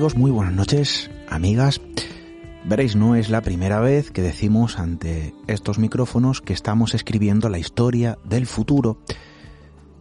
[0.00, 1.78] muy buenas noches amigas.
[2.64, 7.58] Veréis, no es la primera vez que decimos ante estos micrófonos que estamos escribiendo la
[7.58, 8.98] historia del futuro.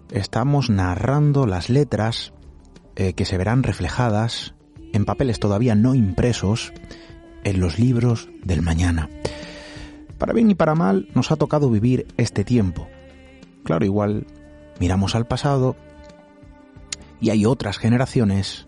[0.09, 2.31] Estamos narrando las letras
[2.95, 4.55] eh, que se verán reflejadas
[4.94, 6.72] en papeles todavía no impresos
[7.44, 9.09] en los libros del mañana.
[10.17, 12.88] Para bien y para mal nos ha tocado vivir este tiempo.
[13.66, 14.27] Claro, igual
[14.80, 15.75] miramos al pasado
[17.20, 18.66] y hay otras generaciones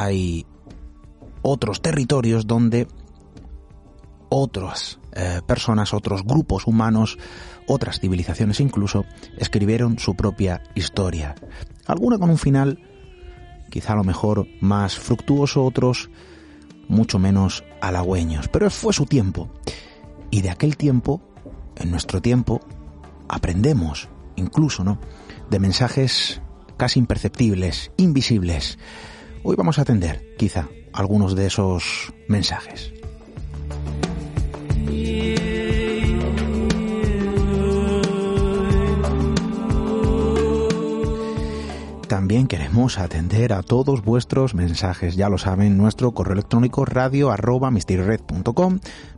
[0.00, 0.46] hay
[1.42, 2.86] otros territorios donde
[4.28, 7.18] otras eh, personas, otros grupos humanos,
[7.66, 9.04] otras civilizaciones incluso,
[9.38, 11.34] escribieron su propia historia.
[11.86, 12.78] Alguna con un final
[13.70, 16.10] quizá a lo mejor más fructuoso, otros
[16.88, 18.48] mucho menos halagüeños.
[18.48, 19.48] Pero fue su tiempo.
[20.30, 21.20] Y de aquel tiempo,
[21.76, 22.60] en nuestro tiempo,
[23.28, 24.98] aprendemos, incluso, ¿no?
[25.50, 26.40] De mensajes
[26.76, 28.78] casi imperceptibles, invisibles,
[29.42, 32.92] Hoy vamos a atender, quizá, algunos de esos mensajes.
[42.10, 45.14] También queremos atender a todos vuestros mensajes.
[45.14, 47.70] Ya lo saben, nuestro correo electrónico radio arroba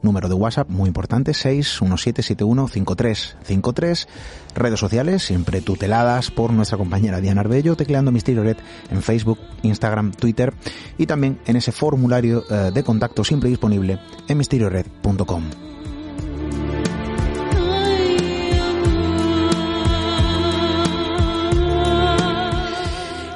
[0.03, 4.06] número de WhatsApp muy importante 617715353,
[4.54, 8.58] redes sociales siempre tuteladas por nuestra compañera Diana Arbello, tecleando Misterio Red
[8.91, 10.53] en Facebook, Instagram, Twitter
[10.98, 15.72] y también en ese formulario eh, de contacto siempre disponible en misteriored.com.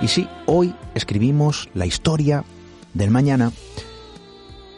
[0.06, 2.44] Y sí, hoy escribimos la historia
[2.94, 3.50] del mañana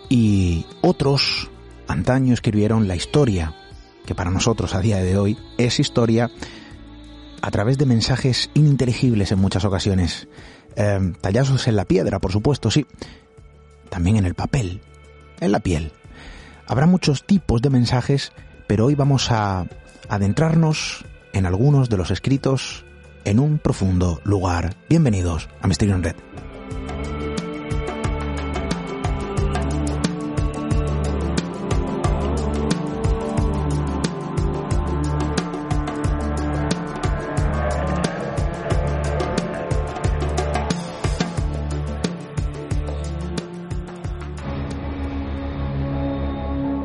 [0.09, 1.51] y otros
[1.87, 3.55] antaño escribieron la historia,
[4.07, 6.31] que para nosotros a día de hoy es historia,
[7.43, 10.29] a través de mensajes ininteligibles en muchas ocasiones,
[10.77, 12.87] eh, tallados en la piedra, por supuesto, sí,
[13.91, 14.81] también en el papel,
[15.41, 15.93] en la piel.
[16.67, 18.33] Habrá muchos tipos de mensajes,
[18.67, 19.67] pero hoy vamos a
[20.09, 22.87] adentrarnos en algunos de los escritos
[23.29, 24.75] en un profundo lugar.
[24.89, 26.17] Bienvenidos a Misterio en Red.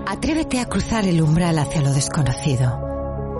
[0.05, 2.92] Atrévete a cruzar el umbral hacia lo desconocido.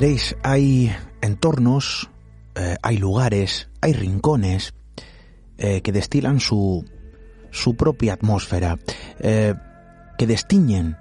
[0.00, 2.08] Veréis, hay entornos,
[2.54, 4.72] eh, hay lugares, hay rincones
[5.58, 6.86] eh, que destilan su,
[7.50, 8.78] su propia atmósfera,
[9.18, 9.54] eh,
[10.16, 10.96] que destiñen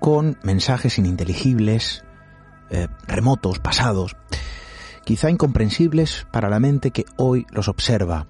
[0.00, 2.04] con mensajes ininteligibles,
[3.06, 4.16] remotos, pasados,
[5.04, 8.26] quizá incomprensibles para la mente que hoy los observa.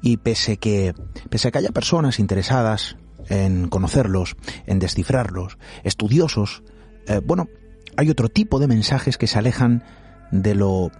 [0.00, 0.94] Y pese que,
[1.28, 2.96] pese a que haya personas interesadas
[3.28, 4.36] en conocerlos,
[4.66, 6.62] en descifrarlos, estudiosos,
[7.24, 7.48] bueno,
[7.96, 9.82] hay otro tipo de mensajes que se alejan
[10.30, 10.90] de lo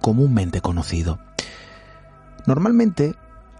[0.00, 1.18] comúnmente conocido.
[2.46, 3.14] Normalmente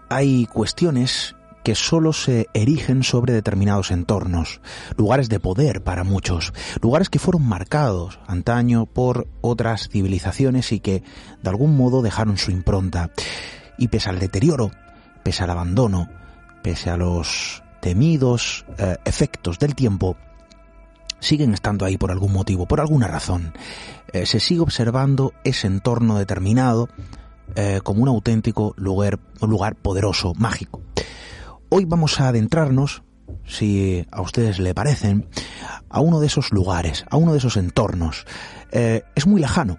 [0.09, 1.35] hay cuestiones
[1.65, 4.61] que solo se erigen sobre determinados entornos,
[4.97, 6.53] lugares de poder para muchos,
[6.83, 11.03] lugares que fueron marcados antaño por otras civilizaciones y que
[11.43, 13.11] de algún modo dejaron su impronta.
[13.79, 14.71] Y pese al deterioro,
[15.23, 16.11] pese al abandono,
[16.63, 20.17] pese a los temidos eh, efectos del tiempo,
[21.25, 23.55] siguen estando ahí por algún motivo, por alguna razón.
[24.13, 26.89] Eh, se sigue observando ese entorno determinado
[27.57, 30.83] eh, como un auténtico lugar, lugar poderoso, mágico.
[31.71, 33.03] Hoy vamos a adentrarnos,
[33.47, 35.27] si a ustedes le parecen,
[35.89, 38.27] a uno de esos lugares, a uno de esos entornos.
[38.71, 39.79] Eh, es muy lejano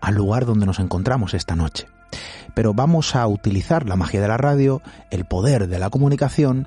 [0.00, 1.86] al lugar donde nos encontramos esta noche.
[2.54, 6.66] Pero vamos a utilizar la magia de la radio, el poder de la comunicación,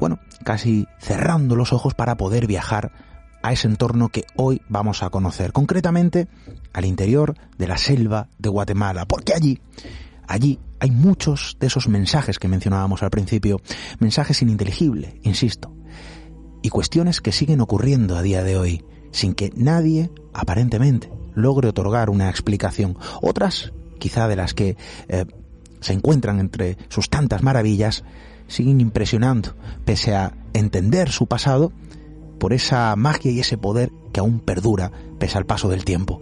[0.00, 2.90] bueno, casi cerrando los ojos para poder viajar
[3.44, 6.28] a ese entorno que hoy vamos a conocer, concretamente
[6.72, 9.60] al interior de la selva de Guatemala, porque allí,
[10.26, 13.60] allí hay muchos de esos mensajes que mencionábamos al principio,
[13.98, 15.76] mensajes ininteligibles, insisto,
[16.62, 18.82] y cuestiones que siguen ocurriendo a día de hoy,
[19.12, 22.96] sin que nadie, aparentemente, logre otorgar una explicación.
[23.20, 25.26] Otras, quizá de las que eh,
[25.80, 28.04] se encuentran entre sus tantas maravillas,
[28.48, 29.54] siguen impresionando,
[29.84, 31.72] pese a entender su pasado
[32.38, 36.20] por esa magia y ese poder que aún perdura pese al paso del tiempo.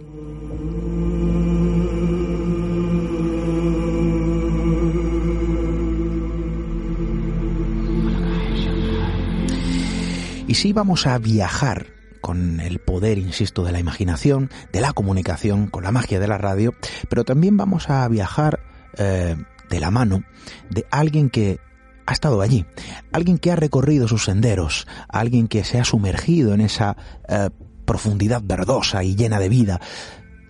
[10.47, 11.87] Y si vamos a viajar
[12.21, 16.37] con el poder, insisto, de la imaginación, de la comunicación, con la magia de la
[16.37, 16.73] radio,
[17.09, 18.59] pero también vamos a viajar
[18.97, 19.35] eh,
[19.69, 20.23] de la mano
[20.69, 21.59] de alguien que
[22.05, 22.65] ha estado allí,
[23.11, 26.97] alguien que ha recorrido sus senderos, alguien que se ha sumergido en esa
[27.27, 27.49] eh,
[27.85, 29.79] profundidad verdosa y llena de vida,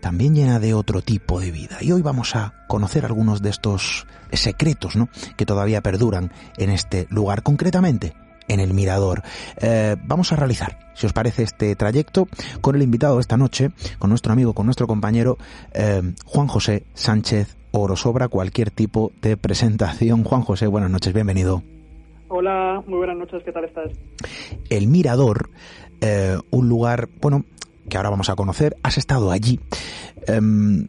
[0.02, 1.78] también llena de otro tipo de vida.
[1.82, 5.10] Y hoy vamos a conocer algunos de estos secretos ¿no?
[5.38, 8.14] que todavía perduran en este lugar, concretamente
[8.48, 9.24] en el Mirador.
[9.58, 12.28] Eh, vamos a realizar, si os parece, este trayecto
[12.62, 15.38] con el invitado esta noche, con nuestro amigo, con nuestro compañero
[15.72, 20.24] eh, Juan José Sánchez oro sobra cualquier tipo de presentación.
[20.24, 21.64] Juan José, buenas noches, bienvenido.
[22.28, 23.92] Hola, muy buenas noches, ¿qué tal estás?
[24.70, 25.50] El Mirador,
[26.00, 27.46] eh, un lugar, bueno,
[27.90, 29.60] que ahora vamos a conocer, has estado allí.
[30.28, 30.88] Em,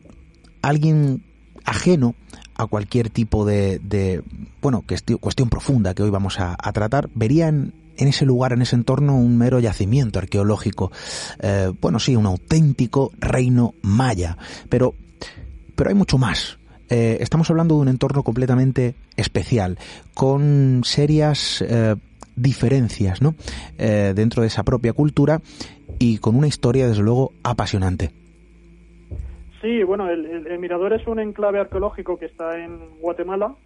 [0.60, 1.24] alguien
[1.64, 2.14] ajeno
[2.54, 4.22] a cualquier tipo de, de
[4.60, 9.16] bueno, cuestión, profunda que hoy vamos a, tratar, vería en, ese lugar, en ese entorno,
[9.16, 10.92] un mero yacimiento arqueológico.
[11.40, 14.36] Eh, bueno, sí, un auténtico reino maya.
[14.68, 14.94] Pero,
[15.74, 16.58] pero hay mucho más.
[16.96, 19.78] Eh, estamos hablando de un entorno completamente especial,
[20.14, 21.96] con serias eh,
[22.36, 23.34] diferencias ¿no?
[23.78, 25.40] Eh, dentro de esa propia cultura
[25.98, 28.10] y con una historia, desde luego, apasionante.
[29.60, 33.56] Sí, bueno, el, Mirador es un enclave arqueológico que está en Guatemala,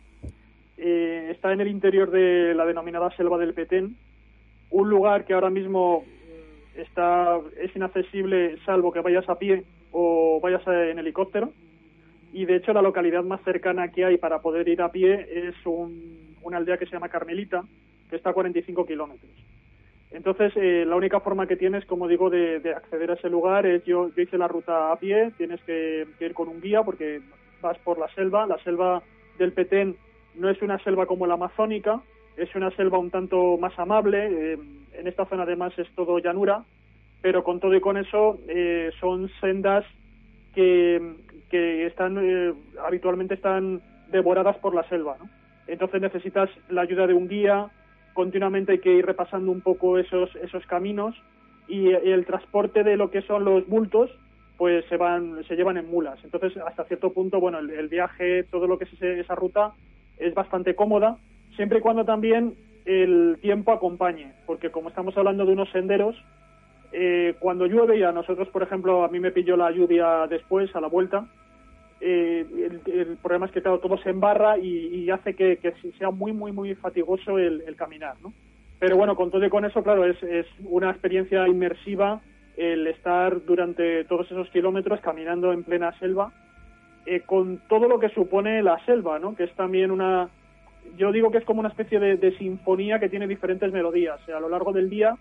[0.78, 3.94] está en el interior de la denominada Selva del Petén,
[4.70, 10.40] un lugar que ahora mismo mm, está es inaccesible salvo que vayas a pie o
[10.40, 11.52] vayas en helicóptero
[12.32, 15.54] y de hecho la localidad más cercana que hay para poder ir a pie es
[15.64, 17.62] una aldea que se llama Carmelita,
[18.10, 19.30] que está a 45 kilómetros.
[20.10, 23.84] Entonces, eh, la única forma que tienes, como digo, de, acceder a ese lugar es
[23.84, 27.20] yo, yo hice la ruta a pie, tienes que, ir con un guía porque
[27.60, 28.46] vas por la selva.
[28.46, 29.02] La selva
[29.38, 29.96] del Petén
[30.34, 32.00] no es una selva como la amazónica,
[32.36, 34.52] es una selva un tanto más amable.
[34.52, 34.58] Eh,
[34.94, 36.64] en esta zona además es todo llanura,
[37.20, 39.84] pero con todo y con eso eh, son sendas
[40.54, 41.16] que,
[41.50, 45.28] que están eh, habitualmente están devoradas por la selva, ¿no?
[45.66, 47.70] Entonces necesitas la ayuda de un guía,
[48.14, 51.14] continuamente hay que ir repasando un poco esos esos caminos
[51.68, 54.10] y, el transporte de lo que son los bultos
[54.56, 56.18] pues se van se llevan en mulas.
[56.24, 59.72] Entonces hasta cierto punto, bueno, el, viaje, todo lo que es esa ruta
[60.16, 61.18] es bastante cómoda,
[61.54, 66.16] siempre y cuando también el tiempo acompañe, porque como estamos hablando de unos senderos,
[66.92, 70.74] eh, cuando llueve, y a nosotros, por ejemplo, a mí me pilló la lluvia después,
[70.74, 71.26] a la vuelta,
[72.00, 72.46] eh,
[72.86, 75.58] el, problema es que todo se embarra y, hace que,
[75.98, 78.32] sea muy, muy, muy fatigoso el, caminar, ¿no?
[78.78, 80.16] Pero bueno, con todo y con eso, claro, es,
[80.64, 82.20] una experiencia inmersiva
[82.56, 86.32] el estar durante todos esos kilómetros caminando en plena selva,
[87.06, 89.34] eh, con todo lo que supone la selva, ¿no?
[89.34, 90.28] Que es también una...
[90.96, 94.20] Yo digo que es como una especie de, sinfonía que tiene diferentes melodías.
[94.28, 95.16] a lo largo del día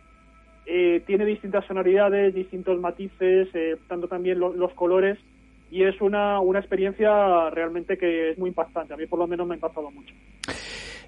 [0.67, 5.17] eh, tiene distintas sonoridades, distintos matices, eh, tanto también los colores,
[5.71, 8.93] y es una, una experiencia realmente que es muy impactante.
[8.93, 10.13] A mí por lo menos me ha impactado mucho.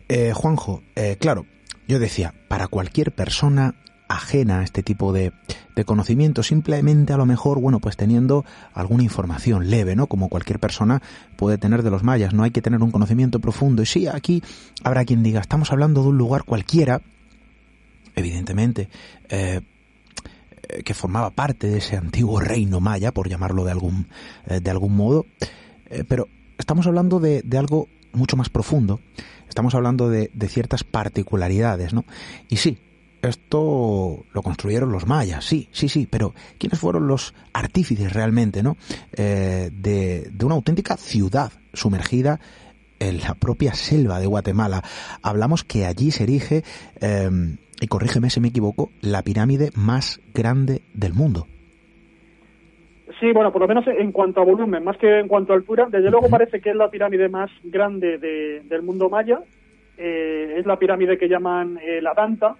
[0.07, 1.45] Eh, Juanjo, eh, claro,
[1.87, 3.75] yo decía, para cualquier persona
[4.07, 5.31] ajena a este tipo de,
[5.75, 10.07] de conocimiento, simplemente a lo mejor, bueno, pues teniendo alguna información leve, ¿no?
[10.07, 11.01] Como cualquier persona
[11.35, 13.83] puede tener de los mayas, no hay que tener un conocimiento profundo.
[13.83, 14.41] Y sí, aquí
[14.83, 17.01] habrá quien diga, estamos hablando de un lugar cualquiera,
[18.15, 18.89] evidentemente,
[19.29, 19.61] eh,
[20.83, 24.07] que formaba parte de ese antiguo reino maya, por llamarlo de algún,
[24.47, 25.25] eh, de algún modo,
[25.89, 28.99] eh, pero estamos hablando de, de algo mucho más profundo,
[29.47, 32.05] estamos hablando de, de ciertas particularidades, ¿no?
[32.49, 32.77] Y sí,
[33.21, 38.77] esto lo construyeron los mayas, sí, sí, sí, pero ¿quiénes fueron los artífices realmente, no?
[39.11, 42.39] Eh, de, de una auténtica ciudad sumergida
[42.99, 44.83] en la propia selva de Guatemala.
[45.21, 46.63] Hablamos que allí se erige,
[46.99, 51.47] eh, y corrígeme si me equivoco, la pirámide más grande del mundo.
[53.19, 55.87] Sí, bueno, por lo menos en cuanto a volumen, más que en cuanto a altura,
[55.91, 59.39] desde luego parece que es la pirámide más grande de- del mundo maya.
[59.97, 62.55] Eh, es la pirámide que llaman eh, la Danta.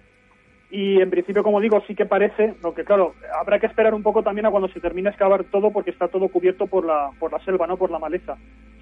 [0.72, 4.02] Y en principio, como digo, sí que parece, lo que claro, habrá que esperar un
[4.02, 7.10] poco también a cuando se termine de excavar todo porque está todo cubierto por la,
[7.18, 8.36] por la selva, no por la maleza.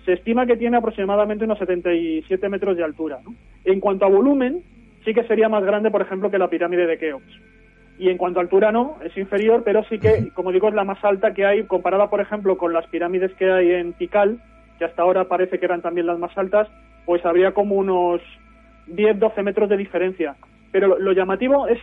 [0.04, 3.20] Se estima que tiene aproximadamente unos 77 metros de altura.
[3.24, 3.34] ¿no?
[3.64, 4.62] En cuanto a volumen,
[5.04, 7.40] sí que sería más grande, por ejemplo, que la pirámide de Keops.
[7.98, 10.84] Y en cuanto a altura no, es inferior, pero sí que, como digo, es la
[10.84, 14.38] más alta que hay, comparada, por ejemplo, con las pirámides que hay en Tikal,
[14.78, 16.68] que hasta ahora parece que eran también las más altas,
[17.04, 18.20] pues habría como unos
[18.88, 20.36] 10-12 metros de diferencia.
[20.70, 21.78] Pero lo, lo llamativo es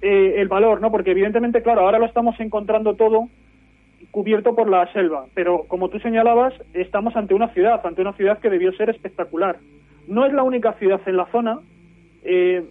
[0.00, 0.90] eh, el valor, ¿no?
[0.90, 3.28] Porque evidentemente, claro, ahora lo estamos encontrando todo
[4.12, 8.38] cubierto por la selva, pero como tú señalabas, estamos ante una ciudad, ante una ciudad
[8.38, 9.58] que debió ser espectacular.
[10.06, 11.58] No es la única ciudad en la zona,
[12.30, 12.62] eh,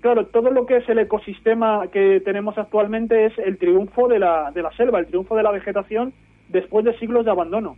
[0.00, 4.50] claro, todo lo que es el ecosistema que tenemos actualmente es el triunfo de la,
[4.50, 6.12] de la selva, el triunfo de la vegetación
[6.50, 7.76] después de siglos de abandono.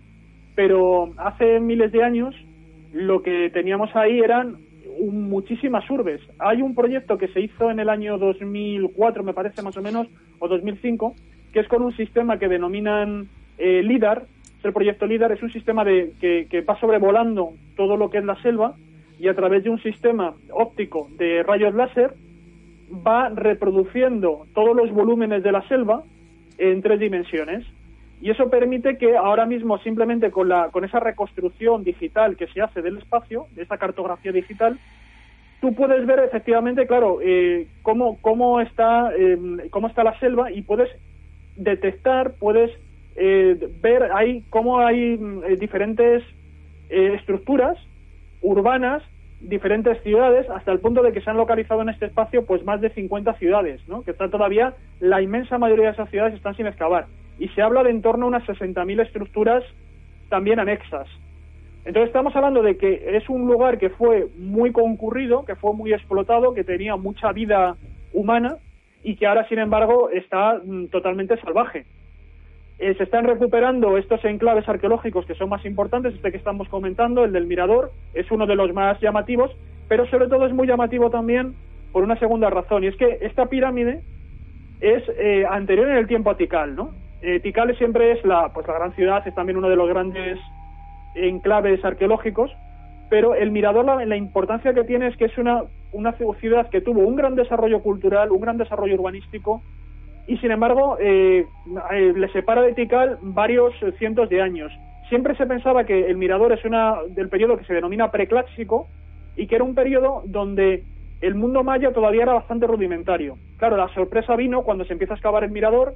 [0.57, 2.35] Pero hace miles de años
[2.93, 4.57] lo que teníamos ahí eran
[5.01, 6.21] muchísimas urbes.
[6.41, 10.09] Hay un proyecto que se hizo en el año 2004, me parece más o menos,
[10.41, 11.15] o 2005,
[11.53, 13.29] que es con un sistema que denominan
[13.59, 14.25] eh, LIDAR,
[14.59, 18.25] es el proyecto LIDAR, es un sistema de, que va sobrevolando todo lo que es
[18.25, 18.75] la selva
[19.19, 22.15] y a través de un sistema óptico de rayos láser
[23.07, 26.03] va reproduciendo todos los volúmenes de la selva
[26.57, 27.67] en tres dimensiones.
[28.21, 32.61] Y eso permite que ahora mismo simplemente con, la, con esa reconstrucción digital que se
[32.61, 34.79] hace del espacio, de esa cartografía digital,
[35.61, 40.63] tú puedes ver efectivamente, claro, eh, cómo, cómo, está, eh, cómo está la selva y
[40.63, 40.89] puedes
[41.57, 42.71] detectar, puedes
[43.17, 46.23] eh, ver ahí cómo hay mm, eh, diferentes
[46.89, 47.77] eh, estructuras
[48.43, 49.03] urbanas,
[49.41, 52.81] diferentes ciudades, hasta el punto de que se han localizado en este espacio pues más
[52.81, 54.03] de 50 ciudades, ¿no?
[54.03, 57.07] que están todavía, la inmensa mayoría de esas ciudades están sin excavar.
[57.39, 59.63] Y se habla de en torno a unas 60.000 estructuras
[60.29, 61.07] también anexas.
[61.85, 65.93] Entonces estamos hablando de que es un lugar que fue muy concurrido, que fue muy
[65.93, 67.77] explotado, que tenía mucha vida
[68.13, 68.57] humana
[69.03, 71.87] y que ahora, sin embargo, está mm, totalmente salvaje.
[72.79, 77.25] Eh, se están recuperando estos enclaves arqueológicos que son más importantes, este que estamos comentando,
[77.25, 79.51] el del Mirador, es uno de los más llamativos,
[79.89, 81.55] pero sobre todo es muy llamativo también
[81.93, 84.01] por una segunda razón, y es que esta pirámide
[84.81, 86.91] es eh, anterior en el tiempo a Tikal, ¿no?
[87.21, 90.39] Eh, Tikal siempre es la, pues la gran ciudad, es también uno de los grandes
[91.17, 92.53] enclaves arqueológicos,
[93.11, 96.81] pero el Mirador, la, la importancia que tiene es que es una, una ciudad que
[96.81, 99.63] tuvo un gran desarrollo cultural, un gran desarrollo urbanístico,
[100.29, 101.47] y sin embargo eh,
[101.91, 104.71] eh, le separa de Tikal varios cientos de años.
[105.09, 108.87] Siempre se pensaba que el Mirador es una del periodo que se denomina preclásico
[109.37, 110.85] y que era un periodo donde
[111.23, 113.39] el mundo maya todavía era bastante rudimentario.
[113.57, 115.95] Claro, la sorpresa vino cuando se empieza a excavar el Mirador,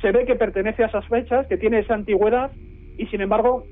[0.00, 2.52] se ve que pertenece a esas fechas, que tiene esa antigüedad
[2.96, 3.64] y sin embargo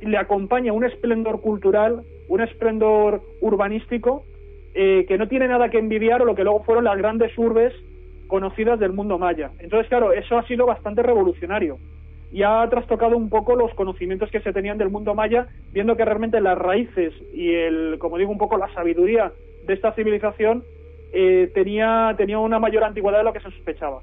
[0.00, 4.22] le acompaña un esplendor cultural, un esplendor urbanístico
[4.74, 7.74] eh, que no tiene nada que envidiar o lo que luego fueron las grandes urbes
[8.30, 9.50] conocidas del mundo maya.
[9.58, 11.76] Entonces, claro, eso ha sido bastante revolucionario
[12.32, 16.04] y ha trastocado un poco los conocimientos que se tenían del mundo maya, viendo que
[16.04, 19.32] realmente las raíces y el, como digo, un poco la sabiduría
[19.66, 20.62] de esta civilización
[21.12, 24.00] eh, tenía, tenía una mayor antigüedad de lo que se sospechaba.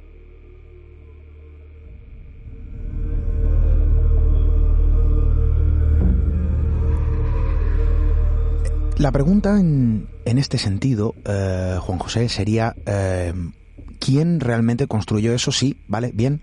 [8.99, 13.31] La pregunta en, este sentido, eh, Juan José, sería eh,
[13.99, 15.51] ¿quién realmente construyó eso?
[15.51, 16.41] Sí, vale, bien.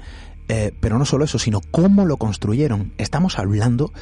[0.48, 2.92] Eh, pero no solo eso, sino cómo lo construyeron.
[2.98, 3.92] Estamos hablando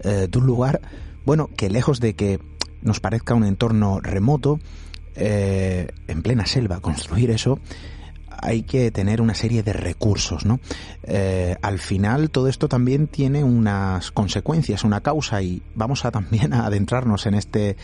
[0.00, 0.80] eh, de un lugar,
[1.24, 2.40] bueno, que lejos de que
[2.82, 4.58] nos parezca un entorno remoto,
[5.14, 7.60] eh, en plena selva, construir eso,
[8.40, 10.60] hay que tener una serie de recursos, ¿no?
[11.02, 16.52] Eh, al final todo esto también tiene unas consecuencias, una causa y vamos a también
[16.52, 17.76] a adentrarnos en este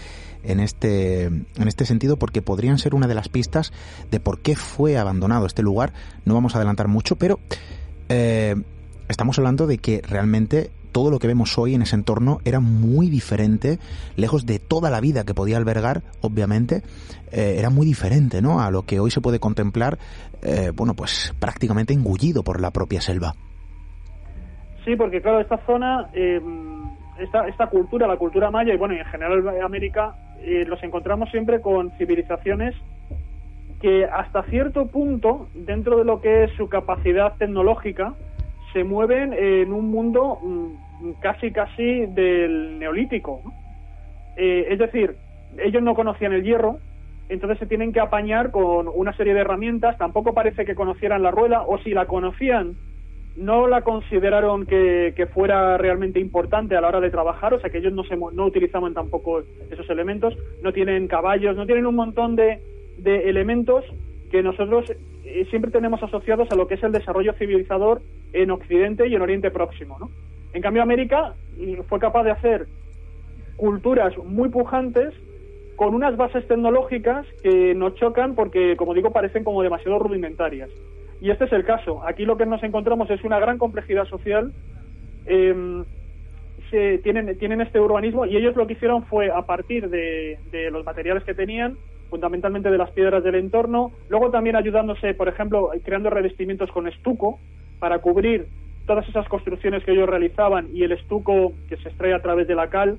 [0.43, 3.73] en este en este sentido porque podrían ser una de las pistas
[4.11, 5.93] de por qué fue abandonado este lugar.
[6.25, 7.41] No vamos a adelantar mucho, pero
[8.09, 8.55] eh,
[9.09, 13.09] estamos hablando de que realmente todo lo que vemos hoy en ese entorno era muy
[13.09, 13.79] diferente,
[14.17, 16.83] lejos de toda la vida que podía albergar, obviamente,
[17.31, 18.61] eh, era muy diferente, ¿no?
[18.61, 19.97] A lo que hoy se puede contemplar,
[20.43, 23.35] eh, bueno, pues prácticamente engullido por la propia selva.
[24.85, 26.41] Sí, porque claro, esta zona, eh,
[27.21, 30.17] esta, esta cultura, la cultura maya y bueno, en general América,
[30.67, 32.75] los encontramos siempre con civilizaciones
[33.81, 38.15] que hasta cierto punto, dentro de lo que es su capacidad tecnológica,
[38.73, 40.88] se mueven en un mundo mm,
[41.21, 43.41] casi casi del neolítico.
[44.37, 45.17] Eh, es decir,
[45.59, 46.79] ellos no conocían el hierro,
[47.29, 49.99] entonces se tienen que apañar con una serie de herramientas.
[49.99, 52.77] Tampoco parece que conocieran la rueda, o si la conocían,
[53.37, 57.79] no la consideraron que, fuera realmente importante a la hora de trabajar, o sea que
[57.79, 62.35] ellos no, se, no utilizaban tampoco esos elementos, no tienen caballos, no tienen un montón
[62.35, 62.61] de,
[62.99, 63.85] de elementos
[64.31, 64.93] que nosotros
[65.25, 68.03] eh, siempre tenemos asociados a lo que es el desarrollo civilizador
[68.33, 69.99] en Occidente y en Oriente Próximo.
[70.01, 70.11] ¿no?
[70.53, 71.35] En cambio, América
[71.89, 72.67] fue capaz de hacer
[73.57, 75.13] culturas muy pujantes
[75.77, 80.71] con unas bases tecnológicas que nos chocan porque, como digo, parecen como demasiado rudimentarias.
[81.21, 82.07] Y este es el caso.
[82.07, 84.53] Aquí lo que nos encontramos es una gran complejidad social.
[85.27, 85.85] eh,
[86.71, 90.71] se tienen, tienen este urbanismo y ellos lo que hicieron fue a partir de, de
[90.71, 91.77] los materiales que tenían,
[92.11, 97.39] fundamentalmente de las piedras del entorno, luego también ayudándose, por ejemplo, creando revestimientos con estuco
[97.79, 98.47] para cubrir
[98.89, 102.57] todas esas construcciones que ellos realizaban y el estuco que se extrae a través de
[102.57, 102.99] la cal,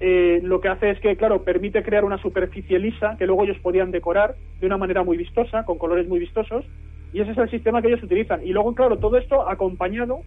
[0.00, 3.58] eh, lo que hace es que, claro, permite crear una superficie lisa que luego ellos
[3.60, 6.64] podían decorar de una manera muy vistosa, con colores muy vistosos,
[7.12, 8.44] y ese es el sistema que ellos utilizan.
[8.44, 10.22] Y luego, claro, todo esto acompañado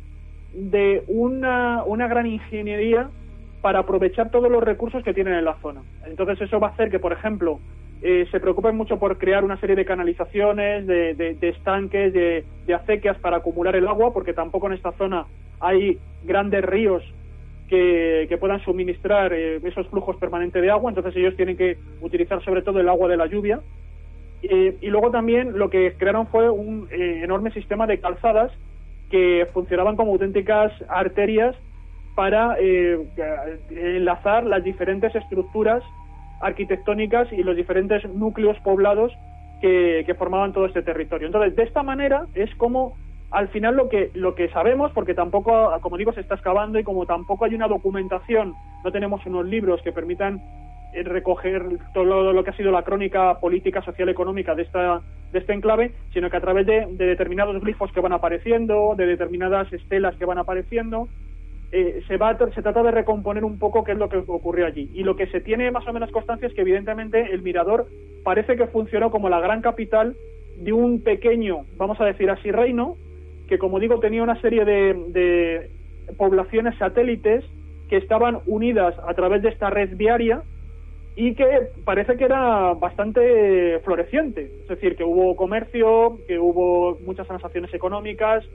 [0.54, 3.10] de una, una gran ingeniería
[3.62, 5.82] para aprovechar todos los recursos que tienen en la zona.
[6.06, 7.60] Entonces eso va a hacer que, por ejemplo,
[8.02, 13.38] eh, se preocupen mucho por crear una serie de canalizaciones, de, estanques, de, acequias para
[13.38, 15.26] acumular el agua, porque tampoco en esta zona
[15.60, 17.04] hay grandes ríos
[17.68, 22.62] que, puedan suministrar eh, esos flujos permanentes de agua, entonces ellos tienen que utilizar sobre
[22.62, 23.60] todo el agua de la lluvia.
[24.42, 28.54] Y luego también lo que crearon fue un eh, enorme sistema de calzadas
[29.12, 31.58] que funcionaban como auténticas arterias
[32.16, 32.56] para
[33.70, 35.84] enlazar las diferentes estructuras
[36.42, 39.14] arquitectónicas y los diferentes núcleos poblados
[39.62, 41.28] que, formaban todo este territorio.
[41.28, 42.96] Entonces, de esta manera es como
[43.32, 46.84] al final lo que lo que sabemos, porque tampoco, como digo, se está excavando y
[46.84, 50.42] como tampoco hay una documentación, no tenemos unos libros que permitan
[50.94, 55.40] eh, recoger todo lo que ha sido la crónica política, social, económica de esta de
[55.40, 59.72] este enclave, sino que a través de, de determinados glifos que van apareciendo, de determinadas
[59.72, 61.08] estelas que van apareciendo,
[61.72, 64.66] eh, se va a se trata de recomponer un poco qué es lo que ocurrió
[64.66, 64.90] allí.
[64.94, 67.88] Y lo que se tiene más o menos constancia es que evidentemente el mirador
[68.24, 70.16] parece que funcionó como la gran capital
[70.58, 72.98] de un pequeño vamos a decir así reino
[73.48, 75.70] que como digo tenía una serie de, de
[76.18, 77.46] poblaciones satélites
[77.90, 80.44] que estaban unidas a través de esta red viaria
[81.16, 81.46] y que
[81.84, 88.46] parece que era bastante floreciente, es decir, que hubo comercio, que hubo muchas transacciones económicas,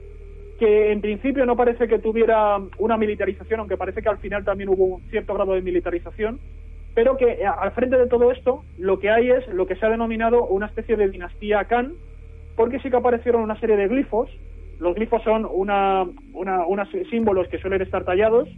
[0.59, 4.69] que en principio no parece que tuviera una militarización, aunque parece que al final también
[4.69, 6.39] hubo un cierto grado de militarización,
[6.93, 9.85] pero que eh, al frente de todo esto lo que hay es lo que se
[9.85, 11.93] ha denominado una especie de dinastía Khan,
[12.55, 14.29] porque sí que aparecieron una serie de glifos.
[14.79, 18.49] Los glifos son una, una, unos símbolos que suelen estar tallados,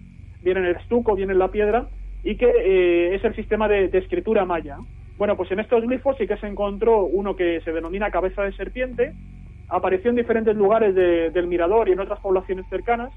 [0.43, 1.88] vienen en el estuco, vienen en la piedra,
[2.23, 4.77] y que eh, es el sistema de, de escritura maya.
[5.17, 8.51] Bueno, pues en estos glifos sí que se encontró uno que se denomina cabeza de
[8.53, 9.13] serpiente,
[9.69, 13.12] apareció en diferentes lugares de- del mirador y en otras poblaciones cercanas,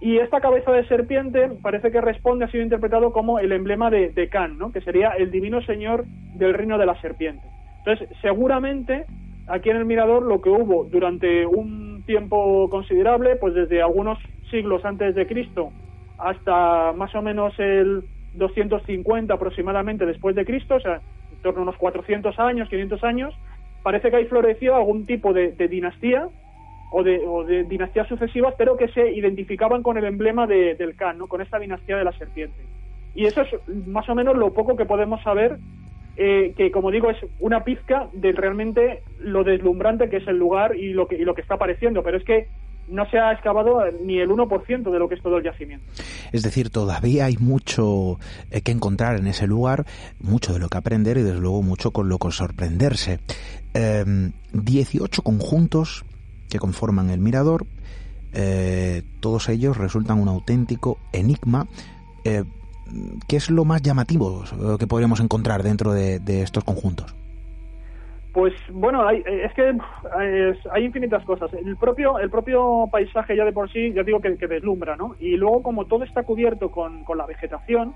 [0.00, 4.08] y esta cabeza de serpiente parece que responde, ha sido interpretado como el emblema de,
[4.10, 4.72] de ¿no?
[4.72, 6.04] que sería el divino señor
[6.36, 7.46] del reino de la serpiente.
[7.84, 9.04] Entonces, seguramente
[9.46, 14.18] aquí en el mirador lo que hubo durante un tiempo considerable, pues desde algunos
[14.50, 15.70] siglos antes de Cristo
[16.18, 18.02] hasta más o menos el
[18.34, 21.00] 250 aproximadamente después de Cristo, o sea,
[21.32, 23.34] en torno a unos 400 años, 500 años,
[23.82, 26.28] parece que ahí floreció algún tipo de, dinastía
[26.92, 30.96] o de, o de dinastías sucesivas, pero que se identificaban con el emblema de- del
[30.96, 31.28] Khan, ¿no?
[31.28, 32.62] con esta dinastía de la serpiente.
[33.14, 33.48] Y eso es
[33.86, 35.56] más o menos lo poco que podemos saber,
[36.16, 40.76] eh, que como digo es una pizca de realmente lo deslumbrante que es el lugar
[40.76, 42.46] y lo que, y lo que está apareciendo, pero es que
[42.90, 45.84] no se ha excavado ni el 1% de lo que es todo el yacimiento.
[46.32, 48.18] Es decir, todavía hay mucho
[48.50, 49.86] eh, que encontrar en ese lugar,
[50.20, 53.20] mucho de lo que aprender y desde luego mucho con lo que sorprenderse.
[53.74, 56.04] Eh, 18 conjuntos
[56.48, 57.66] que conforman el mirador,
[58.32, 61.68] eh, todos ellos resultan un auténtico enigma.
[62.24, 62.44] Eh,
[63.28, 64.44] ¿Qué es lo más llamativo
[64.78, 67.14] que podríamos encontrar dentro de, de estos conjuntos?
[68.32, 69.76] Pues bueno, hay, es que
[70.70, 71.52] hay infinitas cosas.
[71.52, 75.16] El propio, el propio paisaje ya de por sí, ya digo que, que deslumbra, ¿no?
[75.18, 77.94] Y luego como todo está cubierto con, con la vegetación,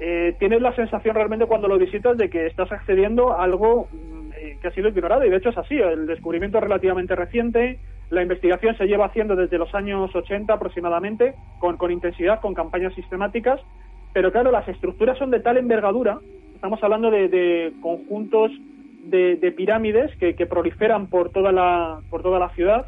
[0.00, 4.30] eh, tienes la sensación realmente cuando lo visitas de que estás accediendo a algo mm,
[4.36, 5.76] eh, que ha sido ignorado y de hecho es así.
[5.76, 11.34] El descubrimiento es relativamente reciente, la investigación se lleva haciendo desde los años 80 aproximadamente,
[11.58, 13.60] con, con intensidad, con campañas sistemáticas,
[14.12, 16.20] pero claro, las estructuras son de tal envergadura,
[16.54, 18.52] estamos hablando de, de conjuntos
[19.08, 22.86] de, de pirámides que, proliferan por toda la por toda la ciudad.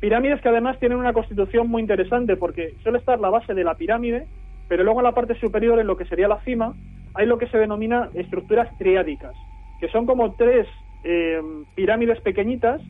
[0.00, 3.74] Pirámides que además tienen una constitución muy interesante porque suele estar la base de la
[3.74, 4.26] pirámide
[4.68, 6.74] pero luego en la parte superior en lo que sería la cima
[7.14, 9.34] hay lo que se denomina estructuras triádicas
[9.80, 10.66] que son como tres
[11.04, 11.40] eh,
[11.74, 12.80] pirámides pequeñitas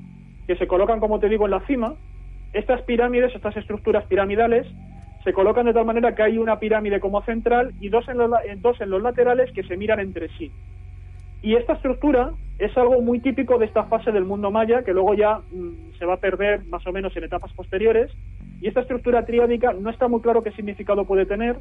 [0.47, 1.95] que se colocan como te digo en la cima.
[2.53, 4.67] Estas pirámides estas estructuras piramidales
[5.25, 8.31] se colocan de tal manera que hay una pirámide como central y dos en los,
[8.59, 10.51] dos en los laterales que se miran entre sí
[11.43, 15.15] y esta estructura es algo muy típico de esta fase del mundo maya, que luego
[15.15, 18.11] ya mm, se va a perder más o menos en etapas posteriores.
[18.61, 21.57] Y esta estructura triádica no está muy claro qué significado puede tener.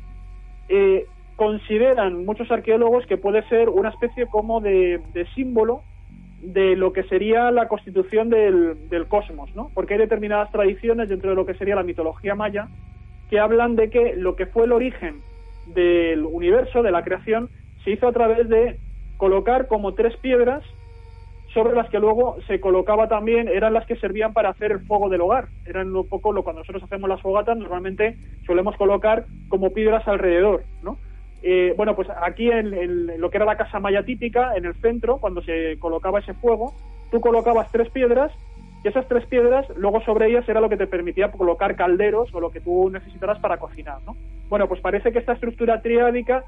[0.68, 1.06] Eh,
[1.38, 5.00] consideran muchos arqueólogos que puede ser una especie como de,
[5.36, 5.84] símbolo
[6.42, 9.72] de lo que sería la constitución del cosmos, ¿no?
[9.74, 12.68] Porque hay determinadas tradiciones dentro de lo que sería la mitología maya
[13.30, 15.22] que hablan de que lo que fue el origen
[15.68, 17.50] del universo, de la creación,
[17.84, 18.78] se hizo a través de
[19.20, 20.64] colocar como tres piedras
[21.54, 25.10] sobre las que luego se colocaba también, eran las que servían para hacer el fuego
[25.10, 25.50] del hogar.
[25.66, 30.64] Eran un poco lo cuando nosotros hacemos las fogatas, normalmente solemos colocar como piedras alrededor,
[30.84, 30.98] ¿no?
[31.44, 34.76] Eh, bueno, pues aquí en, en lo que era la casa maya típica, en el
[34.76, 36.74] centro, cuando se colocaba ese fuego,
[37.12, 38.32] tú colocabas tres piedras
[38.84, 42.40] y esas tres piedras, luego sobre ellas era lo que te permitía colocar calderos o
[42.40, 44.16] lo que tú necesitaras para cocinar, ¿no?
[44.50, 46.44] Bueno, pues parece que esta estructura triádica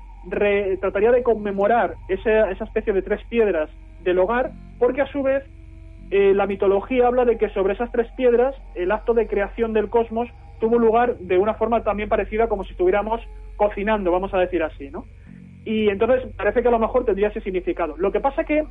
[0.79, 3.69] trataría de conmemorar ese- esa especie de tres piedras
[4.03, 5.43] del hogar, porque a su vez
[6.09, 9.89] eh, la mitología habla de que sobre esas tres piedras el acto de creación del
[9.89, 10.27] cosmos
[10.59, 13.21] tuvo lugar de una forma también parecida como si estuviéramos
[13.55, 15.05] cocinando, vamos a decir así, ¿no?
[15.63, 17.95] Y entonces parece que a lo mejor tendría ese significado.
[17.97, 18.65] Lo que pasa que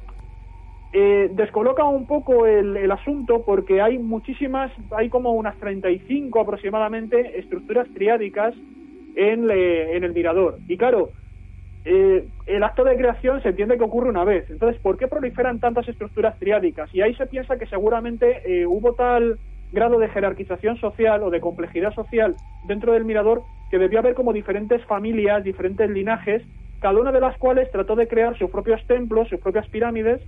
[0.93, 7.89] eh, descoloca un poco el, asunto porque hay muchísimas, hay como unas 35 aproximadamente estructuras
[7.93, 8.55] triádicas
[9.15, 10.61] en, le- en el mirador.
[10.67, 11.13] Y claro,
[11.85, 14.51] eh, el acto de creación se entiende que ocurre una vez.
[14.51, 16.91] Entonces, ¿por qué proliferan tantas estructuras triádicas?
[16.95, 19.41] Y ahí se piensa que seguramente eh, hubo tal
[19.73, 24.33] grado de jerarquización social o de complejidad social dentro del mirador que debió haber como
[24.33, 26.43] diferentes familias, diferentes linajes,
[26.81, 30.21] cada una de las cuales trató de crear sus propios templos, sus propias pirámides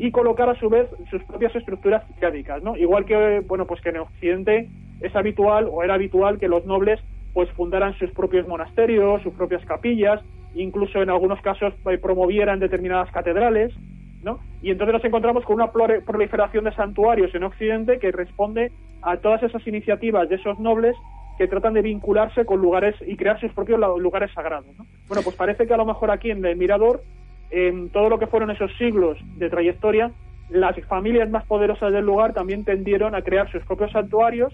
[0.00, 2.74] y colocar a su vez sus propias estructuras triádicas, ¿no?
[2.74, 4.66] Igual que, bueno, pues que en Occidente
[5.02, 6.98] es habitual o era habitual que los nobles
[7.34, 10.22] pues fundaran sus propios monasterios, sus propias capillas,
[10.54, 13.74] incluso en algunos casos eh, promovieran determinadas catedrales,
[14.22, 14.40] ¿no?
[14.62, 19.42] Y entonces nos encontramos con una proliferación de santuarios en Occidente que responde a todas
[19.42, 20.96] esas iniciativas de esos nobles
[21.36, 24.66] que tratan de vincularse con lugares y crear sus propios lugares sagrados.
[24.78, 24.86] ¿no?
[25.08, 27.02] Bueno, pues parece que a lo mejor aquí en el Mirador,
[27.50, 30.12] en todo lo que fueron esos siglos de trayectoria,
[30.48, 34.52] las familias más poderosas del lugar también tendieron a crear sus propios santuarios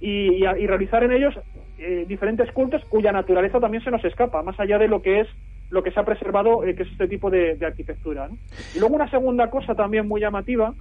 [0.00, 1.34] y, a- y realizar en ellos
[1.78, 5.28] eh, diferentes cultos cuya naturaleza también se nos escapa, más allá de lo que es
[5.70, 8.28] lo que se ha preservado, eh, que es este tipo de, arquitectura.
[8.74, 10.74] Y luego una segunda cosa también muy llamativa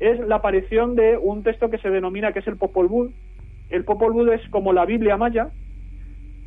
[0.00, 3.10] es la aparición de un texto que se denomina que es el Popol Vuh.
[3.70, 5.48] El Popol Vuh es como la Biblia maya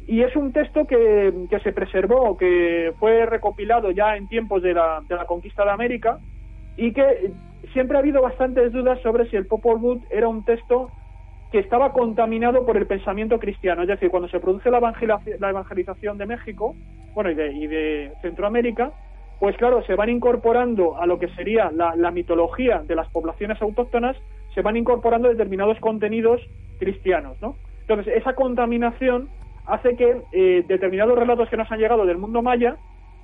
[0.08, 4.74] y es un texto que, que se preservó, que fue recopilado ya en tiempos de
[4.74, 6.18] la, de la conquista de América
[6.78, 7.32] y que
[7.74, 10.90] siempre ha habido bastantes dudas sobre si el Popol Vuh era un texto
[11.52, 13.82] que estaba contaminado por el pensamiento cristiano.
[13.82, 16.76] Es decir, cuando se produce la, evangelización- de México,
[17.14, 18.94] bueno, y de, y de Centroamérica,
[19.40, 23.62] pues claro, se van incorporando a lo que sería la, la mitología de las poblaciones
[23.62, 24.16] autóctonas,
[24.54, 26.42] se van incorporando determinados contenidos
[26.80, 27.56] cristianos, ¿no?
[27.82, 29.30] Entonces, esa contaminación
[29.68, 32.78] hace que eh, determinados relatos que nos han llegado del mundo maya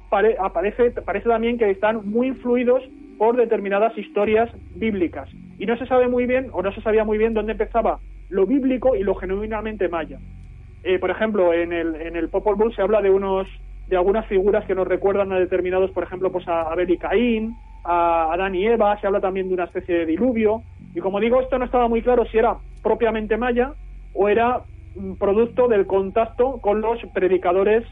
[0.09, 2.83] pare- aparece, parece también que están muy influidos
[3.17, 5.29] por determinadas historias bíblicas.
[5.57, 8.45] Y no se sabe muy bien, o no se sabía muy bien, dónde empezaba lo
[8.45, 10.19] bíblico y lo genuinamente maya.
[10.83, 13.47] Eh, por ejemplo, en el, en el Popol Vuh se habla de unos
[13.87, 17.57] de algunas figuras que nos recuerdan a determinados, por ejemplo, pues a Abel y Caín,
[17.83, 20.63] a Adán y Eva, se habla también de una especie de diluvio.
[20.95, 23.73] Y como digo, esto no estaba muy claro si era propiamente maya
[24.13, 24.61] o era
[25.19, 27.83] producto del contacto con los predicadores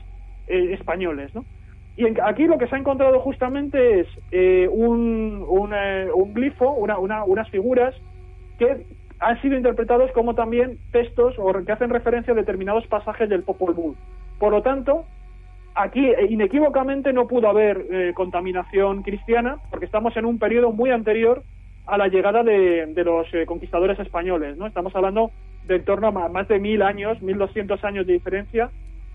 [0.47, 1.45] eh, españoles, ¿no?
[1.97, 6.33] Y en- aquí lo que se ha encontrado justamente es eh, un, un, eh, un
[6.33, 7.93] glifo, una- una- unas figuras
[8.57, 8.85] que
[9.19, 13.73] han sido interpretados como también textos o que hacen referencia a determinados pasajes del Popol
[13.73, 13.95] Vuh.
[14.39, 15.05] Por lo tanto,
[15.75, 20.89] aquí eh, inequívocamente no pudo haber eh, contaminación cristiana porque estamos en un periodo muy
[20.91, 21.43] anterior
[21.87, 24.65] a la llegada de, de los eh, conquistadores españoles, ¿no?
[24.67, 25.31] Estamos hablando
[25.67, 28.69] de en torno a más de mil años, mil doscientos años de diferencia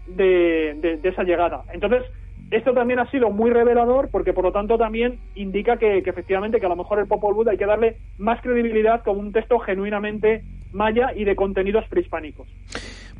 [0.07, 1.65] de, de- esa llegada.
[1.73, 2.03] Entonces,
[2.51, 6.67] esto también ha sido muy revelador porque, por lo tanto, también indica que, efectivamente que
[6.67, 10.45] a lo mejor el Popol Vuh hay que darle más credibilidad como un texto genuinamente
[10.73, 12.47] maya y de contenidos prehispánicos.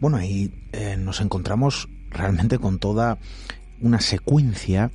[0.01, 3.19] Bueno, ahí eh, nos encontramos realmente con toda
[3.81, 4.91] una secuencia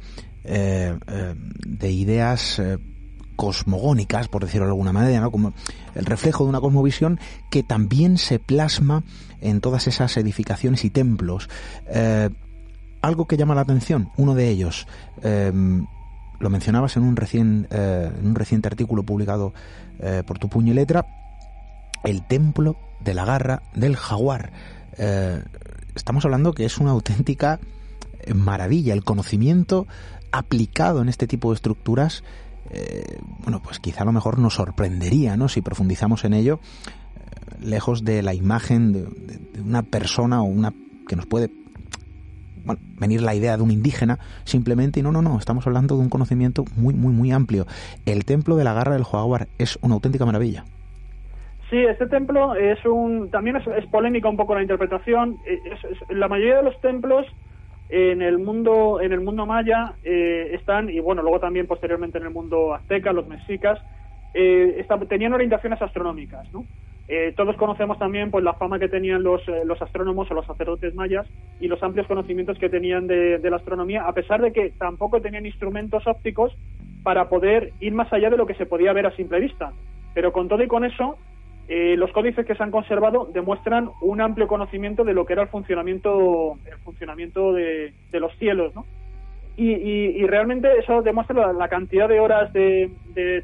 [0.46, 2.62] eh, eh, de ideas
[3.42, 5.32] cosmogónicas, por decirlo de alguna manera, ¿no?
[5.32, 5.54] como
[5.96, 9.02] el reflejo de una cosmovisión que también se plasma
[9.42, 11.50] en todas esas edificaciones y templos.
[11.88, 12.30] Eh,
[13.02, 14.86] algo que llama la atención, uno de ellos,
[15.24, 15.52] eh,
[16.40, 19.56] lo mencionabas en un, recién, eh, en un reciente artículo publicado
[19.98, 21.08] eh, por tu puño y letra,
[22.04, 24.52] el templo de la garra del jaguar.
[25.96, 27.60] Estamos hablando que es una auténtica
[28.36, 29.88] maravilla, el conocimiento
[30.32, 32.24] aplicado en este tipo de estructuras,
[32.70, 35.48] eh, bueno, pues quizá a lo mejor nos sorprendería, ¿no?
[35.48, 36.60] Si profundizamos en ello,
[37.16, 39.08] eh, lejos de la imagen de,
[39.62, 40.74] una persona o una
[41.08, 41.50] que nos puede
[42.64, 46.02] bueno, venir la idea de un indígena simplemente y no, no, no, estamos hablando de
[46.02, 47.66] un conocimiento muy, muy, muy amplio.
[48.06, 50.64] El templo de la garra del jaguar es una auténtica maravilla.
[51.72, 55.38] Sí, este templo es un también es, polémica un poco la interpretación.
[55.48, 55.60] Eh,
[56.10, 57.26] la mayoría de los templos
[57.92, 62.24] en el mundo en el mundo maya eh, están y bueno luego también posteriormente en
[62.24, 63.80] el mundo azteca, los mexicas
[64.34, 66.66] eh, tenían orientaciones astronómicas, ¿no?
[67.08, 70.46] Eh, todos conocemos también pues la fama que tenían los, eh, los astrónomos o los
[70.46, 71.28] sacerdotes mayas
[71.60, 75.20] y los amplios conocimientos que tenían de, de la astronomía, a pesar de que tampoco
[75.20, 76.56] tenían instrumentos ópticos
[77.04, 79.74] para poder ir más allá de lo que se podía ver a simple vista.
[80.14, 81.18] Pero con todo y con eso,
[81.68, 85.44] eh, los códices que se han conservado demuestran un amplio conocimiento de lo que era
[85.44, 88.86] el funcionamiento, el funcionamiento de, los cielos, ¿no?
[89.58, 92.90] Y, realmente eso demuestra la, cantidad de horas de,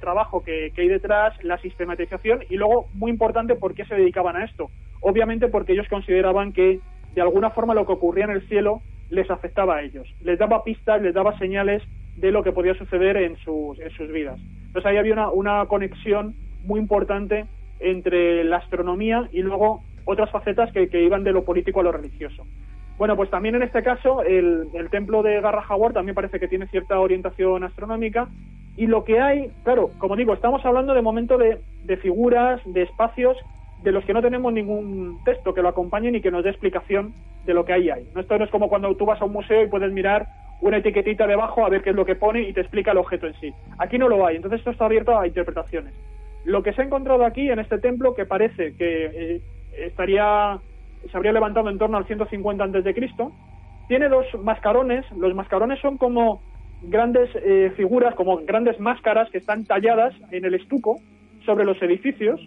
[0.02, 4.46] trabajo que, hay detrás, la sistematización y luego, muy importante, por qué se dedicaban a
[4.46, 4.72] esto.
[5.02, 6.80] Obviamente porque ellos consideraban que
[7.14, 10.64] de alguna forma lo que ocurría en el cielo les afectaba a ellos, les daba
[10.64, 11.84] pistas, les daba señales
[12.16, 14.40] de lo que podía suceder en sus, en sus vidas.
[14.68, 17.46] Entonces ahí había una conexión muy importante
[17.80, 22.46] entre la astronomía y luego otras facetas que, iban de lo político a lo religioso.
[22.98, 26.68] Bueno, pues también en este caso el, templo de Garra Jaguar también parece que tiene
[26.68, 28.28] cierta orientación astronómica
[28.76, 32.84] y lo que hay, claro, como digo, estamos hablando de momento de, de figuras, de
[32.84, 33.38] espacios
[33.84, 37.14] de los que no tenemos ningún texto que lo acompañe ni que nos dé explicación
[37.46, 38.08] de lo que ahí hay.
[38.16, 40.28] Esto no es como cuando tú vas a un museo y puedes mirar
[40.62, 43.28] una etiquetita debajo a ver qué es lo que pone y te explica el objeto
[43.28, 43.54] en sí.
[43.78, 45.94] Aquí no lo hay, entonces esto está abierto a interpretaciones.
[46.46, 49.42] Lo que se ha encontrado aquí en este templo, que parece que eh,
[49.78, 50.60] estaría
[51.10, 53.32] se habría levantado en torno al 150 antes de Cristo,
[53.88, 55.06] tiene dos mascarones.
[55.18, 56.42] Los mascarones son como
[56.82, 61.00] grandes eh, figuras, como grandes máscaras que están talladas en el estuco
[61.46, 62.40] sobre los edificios.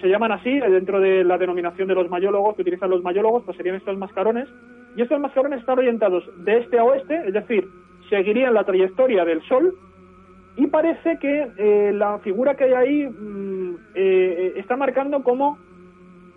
[0.00, 3.44] Se llaman así eh, dentro de la denominación de los mayólogos que utilizan los mayólogos,
[3.44, 4.48] pues serían estos mascarones.
[4.96, 7.66] Y estos mascarones están orientados de este a oeste, es decir,
[8.08, 9.74] seguirían la trayectoria del Sol
[10.56, 15.58] y parece que eh, la figura que hay ahí mm, eh, está marcando como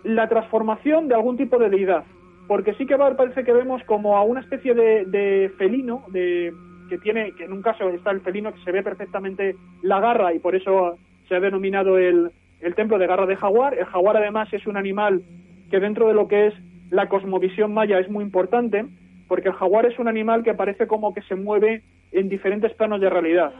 [0.04, 2.04] la transformación de algún tipo de deidad.
[2.46, 6.52] Porque sí que parece que vemos como a una especie de, de felino, de,
[6.88, 10.32] que tiene, que en un caso está el felino que se ve perfectamente la garra
[10.32, 10.96] y por eso
[11.28, 13.74] se ha denominado el, el templo de garra de jaguar.
[13.74, 15.22] El jaguar además es un animal
[15.70, 16.54] que dentro de lo que es
[16.90, 18.86] la cosmovisión maya es muy importante,
[19.26, 23.00] porque el jaguar es un animal que parece como que se mueve en diferentes planos
[23.00, 23.52] de realidad.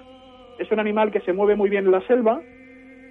[0.58, 2.40] Es un animal que se mueve muy bien en la selva,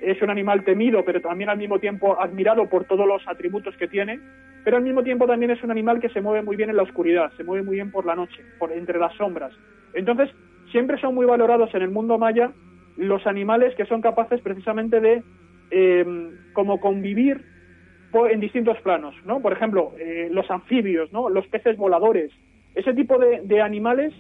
[0.02, 3.88] es un animal temido, pero también al mismo tiempo admirado por todos los atributos que
[3.88, 4.20] tiene,
[4.64, 6.84] pero al mismo tiempo también es un animal que se mueve muy bien en la
[6.84, 9.54] oscuridad, se mueve muy bien por la noche, por entre las sombras.
[9.94, 10.30] Entonces,
[10.72, 12.52] siempre son muy valorados en el mundo maya
[12.98, 15.24] los animales que son capaces precisamente de
[15.72, 16.06] eh,
[16.54, 17.44] como convivir
[18.32, 19.42] en distintos planos, ¿no?
[19.42, 21.28] Por ejemplo, eh, los anfibios, ¿no?
[21.28, 22.32] Los peces voladores.
[22.74, 24.14] Ese tipo de animales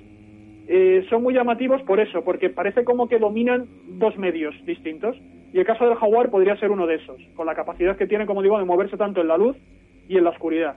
[0.68, 5.16] eh, son muy llamativos por eso, porque parece como que dominan dos medios distintos.
[5.54, 8.26] Y el caso del jaguar podría ser uno de esos, con la capacidad que tiene,
[8.26, 9.56] como digo, de moverse tanto en la luz
[10.08, 10.76] y en la oscuridad.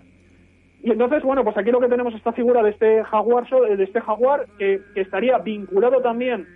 [0.82, 3.82] Y entonces, bueno, pues aquí lo que tenemos es esta figura de este jaguar, de
[3.82, 6.46] este jaguar que, que estaría vinculado también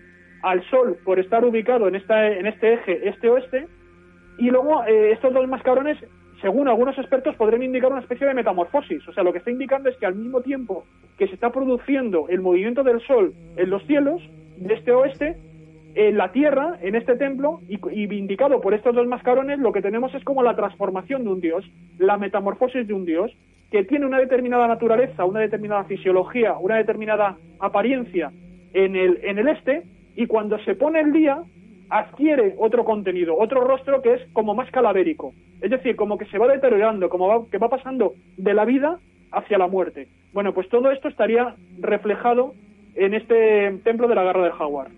[0.42, 3.66] al sol por estar ubicado en, esta, en este eje este-oeste.
[4.38, 5.98] Y luego eh, estos dos mascarones
[6.42, 9.06] según algunos expertos, podrían indicar una especie de metamorfosis.
[9.08, 10.84] O sea, lo que está indicando es que al mismo tiempo
[11.16, 14.20] que se está produciendo el movimiento del Sol en los cielos,
[14.56, 15.36] de este oeste,
[15.94, 19.82] en la Tierra, en este templo, y, y indicado por estos dos mascarones, lo que
[19.82, 21.64] tenemos es como la transformación de un dios,
[21.98, 23.30] la metamorfosis de un dios,
[23.70, 28.30] que tiene una determinada naturaleza, una determinada fisiología, una determinada apariencia
[28.74, 29.82] en el, en el este,
[30.16, 31.38] y cuando se pone el día,
[31.92, 35.34] adquiere otro contenido, otro rostro que es como más calavérico.
[35.60, 38.98] Es decir, como que se va deteriorando, como va, que va pasando de la vida
[39.30, 40.08] hacia la muerte.
[40.32, 42.54] Bueno, pues todo esto estaría reflejado
[42.94, 44.88] en este templo de la Garra del Jaguar.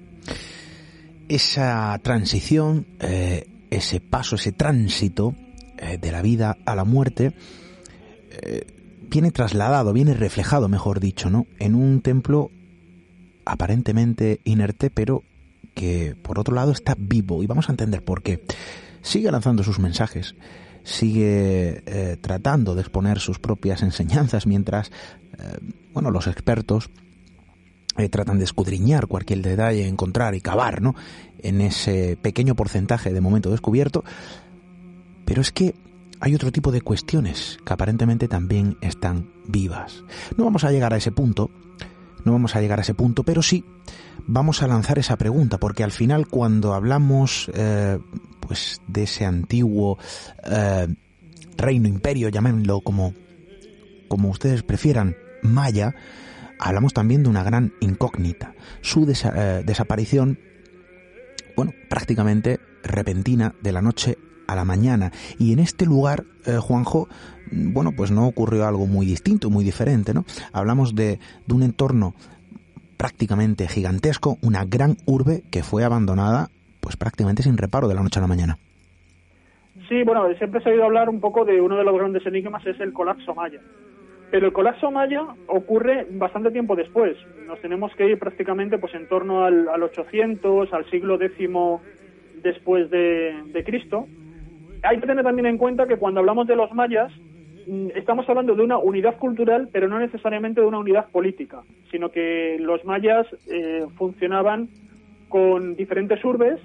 [1.29, 5.35] Esa transición, eh, ese paso, ese tránsito
[5.79, 7.33] eh, de la vida a la muerte,
[8.31, 8.67] eh,
[9.11, 11.47] viene trasladado, viene reflejado, mejor dicho, ¿no?
[11.59, 12.51] En un templo
[13.45, 15.23] aparentemente inerte, pero
[15.75, 18.45] que por otro lado está vivo y vamos a entender por qué.
[19.03, 20.35] Sigue lanzando sus mensajes,
[20.83, 24.91] sigue eh, tratando de exponer sus propias enseñanzas mientras,
[25.39, 25.59] eh,
[25.93, 26.91] bueno, los expertos
[27.97, 30.95] eh, tratan de escudriñar cualquier detalle, encontrar y cavar, ¿no?
[31.39, 34.05] En ese pequeño porcentaje de momento descubierto.
[35.25, 35.75] Pero es que
[36.21, 40.05] hay otro tipo de cuestiones que aparentemente también están vivas.
[40.37, 41.51] No vamos a llegar a ese punto,
[42.25, 43.65] no vamos a llegar a ese punto, pero sí
[44.27, 47.99] vamos a lanzar esa pregunta, porque al final cuando hablamos eh,
[48.41, 49.99] pues de ese antiguo
[50.45, 50.87] eh,
[51.57, 53.15] reino, imperio, llamémoslo como,
[54.09, 55.95] como ustedes prefieran, maya,
[56.59, 58.55] hablamos también de una gran incógnita.
[58.81, 60.39] Su desa- eh, desaparición,
[61.57, 65.11] bueno, prácticamente repentina de la noche a la mañana.
[65.39, 66.25] Y en este lugar,
[66.61, 67.09] Juanjo,
[67.51, 70.27] bueno, pues no ocurrió algo muy distinto, muy diferente, ¿no?
[70.53, 72.15] Hablamos de, de un entorno
[72.97, 76.49] prácticamente gigantesco, una gran urbe que fue abandonada,
[76.81, 78.59] pues prácticamente sin reparo de la noche a la mañana.
[79.89, 82.65] Sí, bueno, siempre se ha oído hablar un poco de uno de los grandes enigmas,
[82.67, 83.61] es el colapso maya.
[84.31, 87.17] Pero el colapso maya ocurre bastante tiempo después.
[87.47, 91.49] Nos tenemos que ir prácticamente pues en torno al, al 800, al siglo X
[92.43, 94.07] después de, de Cristo.
[94.83, 97.13] Hay que tener también en cuenta que cuando hablamos de los mayas,
[97.95, 102.57] estamos hablando de una unidad cultural, pero no necesariamente de una unidad política, sino que
[102.61, 104.69] los mayas eh, funcionaban
[105.29, 106.61] con diferentes urbes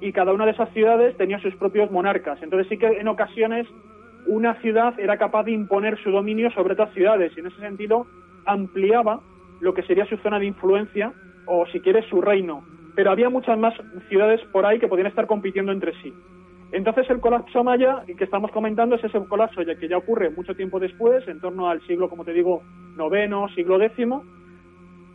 [0.00, 2.42] y cada una de esas ciudades tenía sus propios monarcas.
[2.42, 3.66] Entonces sí que en ocasiones
[4.26, 8.06] una ciudad era capaz de imponer su dominio sobre otras ciudades y en ese sentido
[8.46, 9.20] ampliaba
[9.60, 11.12] lo que sería su zona de influencia
[11.46, 12.64] o si quieres su reino.
[12.94, 13.74] Pero había muchas más
[14.08, 16.12] ciudades por ahí que podían estar compitiendo entre sí.
[16.72, 20.54] Entonces el colapso maya que estamos comentando es ese colapso ya que ya ocurre mucho
[20.54, 22.62] tiempo después, en torno al siglo, como te digo,
[22.96, 24.24] noveno, siglo décimo,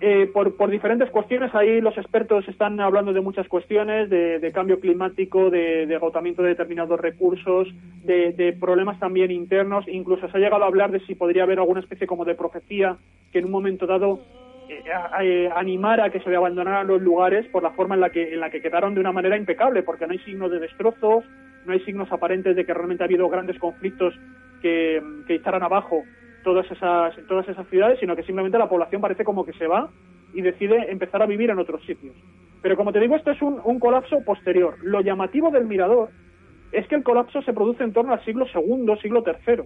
[0.02, 1.56] eh, por, diferentes cuestiones.
[1.56, 6.50] Ahí los expertos están hablando de muchas cuestiones, de, de cambio climático, de, agotamiento de
[6.50, 7.68] determinados recursos,
[8.04, 9.88] de, problemas también internos.
[9.88, 12.98] Incluso se ha llegado a hablar de si podría haber alguna especie como de profecía
[13.32, 14.20] que en un momento dado
[14.68, 14.84] eh,
[15.22, 18.40] eh, animara a que se abandonaran los lugares por la forma en la que en
[18.40, 21.24] la que quedaron de una manera impecable, porque no hay signos de destrozos,
[21.66, 24.14] no hay signos aparentes de que realmente ha habido grandes conflictos
[24.62, 26.04] que, que echaran abajo
[26.44, 29.90] todas esas todas esas ciudades, sino que simplemente la población parece como que se va
[30.34, 32.16] y decide empezar a vivir en otros sitios.
[32.62, 34.76] Pero como te digo, esto es un, colapso posterior.
[34.82, 36.10] Lo llamativo del mirador
[36.72, 39.66] es que el colapso se produce en torno al siglo segundo, siglo tercero.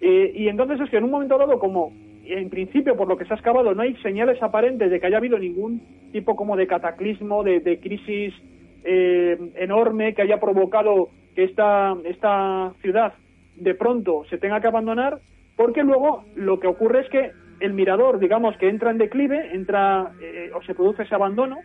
[0.00, 1.92] Eh, y entonces es que en un momento dado, como
[2.24, 5.16] en principio por lo que se ha excavado no hay señales aparentes de que haya
[5.16, 8.34] habido ningún tipo como de cataclismo, de, de crisis
[8.86, 13.12] eh, enorme que haya provocado que esta, esta ciudad
[13.56, 15.18] de pronto se tenga que abandonar,
[15.56, 20.12] porque luego lo que ocurre es que el mirador, digamos que entra en declive, entra
[20.20, 21.56] eh, o se produce ese abandono,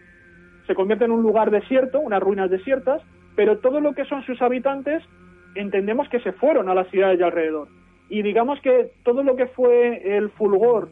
[0.68, 3.02] se convierte en un lugar desierto, unas ruinas desiertas,
[3.36, 5.04] pero todo lo que son sus habitantes
[5.56, 7.68] entendemos que se fueron a las ciudades de alrededor.
[8.10, 10.90] Y digamos que todo lo que fue el fulgor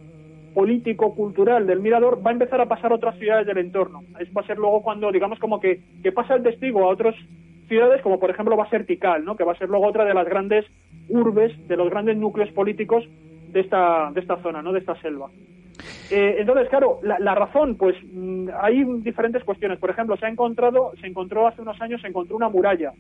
[0.54, 4.02] político, cultural del mirador va a empezar a pasar a otras ciudades del entorno.
[4.20, 7.16] Es, va a ser luego cuando, digamos, como que, que pasa el testigo a otras
[7.68, 9.36] ciudades, como por ejemplo va a ser Tikal, ¿no?
[9.36, 10.66] que va a ser luego otra de las grandes
[11.08, 13.06] urbes, de los grandes núcleos políticos
[13.52, 14.74] de esta, de esta zona, ¿no?
[14.74, 15.30] de esta selva.
[16.12, 19.80] Eh, entonces, claro, la, la razón, pues mm, hay diferentes cuestiones.
[19.80, 22.92] Por ejemplo, se ha encontrado, se encontró hace unos años, se encontró una muralla.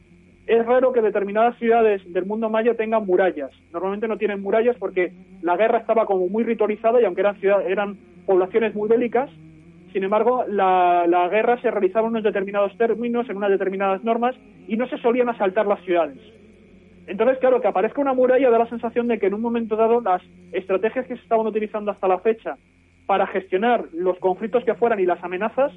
[0.50, 3.52] Es raro que determinadas ciudades del mundo maya tengan murallas.
[3.72, 7.62] Normalmente no tienen murallas porque la guerra estaba como muy ritualizada y aunque eran, ciudad-
[7.70, 9.30] eran poblaciones muy bélicas,
[9.94, 14.36] sin embargo, la, la guerra se realizaba en unos determinados términos, en unas determinadas normas
[14.68, 16.18] y no se solían asaltar las ciudades.
[17.06, 20.02] Entonces, claro, que aparezca una muralla da la sensación de que en un momento dado
[20.02, 22.58] las estrategias que se estaban utilizando hasta la fecha
[23.06, 25.72] para gestionar los conflictos que fueran y las amenazas,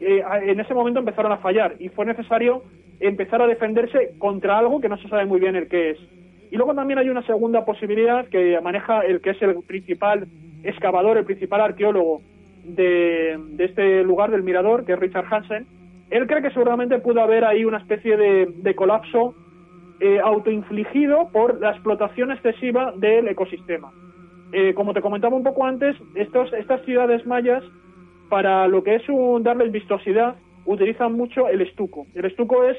[0.00, 2.62] eh, en ese momento empezaron a fallar y fue necesario
[3.00, 5.98] empezar a defenderse contra algo que no se sabe muy bien el qué es.
[6.50, 10.26] Y luego también hay una segunda posibilidad que maneja el que es el principal
[10.62, 12.22] excavador, el principal arqueólogo
[12.64, 15.66] de, de este lugar, del mirador, que es Richard Hansen.
[16.10, 19.34] Él cree que seguramente pudo haber ahí una especie de, de colapso
[20.00, 23.90] eh, autoinfligido por la explotación excesiva del ecosistema.
[24.52, 27.62] Eh, como te comentaba un poco antes, estos, estas ciudades mayas,
[28.28, 32.06] para lo que es un, darles vistosidad, utilizan mucho el estuco.
[32.14, 32.76] El estuco es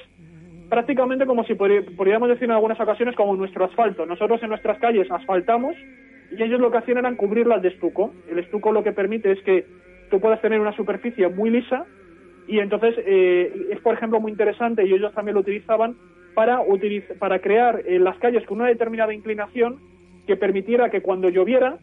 [0.70, 4.06] prácticamente como si podrí- podríamos decir en algunas ocasiones como nuestro asfalto.
[4.06, 5.76] Nosotros en nuestras calles asfaltamos
[6.30, 8.16] y ellos lo que hacían eran cubrirlas de estuco.
[8.28, 9.68] El estuco lo que permite es que
[10.10, 11.88] tú puedas tener una superficie muy lisa
[12.46, 15.98] y entonces eh, es por ejemplo muy interesante y ellos también lo utilizaban
[16.36, 19.82] para utiliz- para crear las calles con una determinada inclinación
[20.28, 21.80] que permitiera que cuando lloviera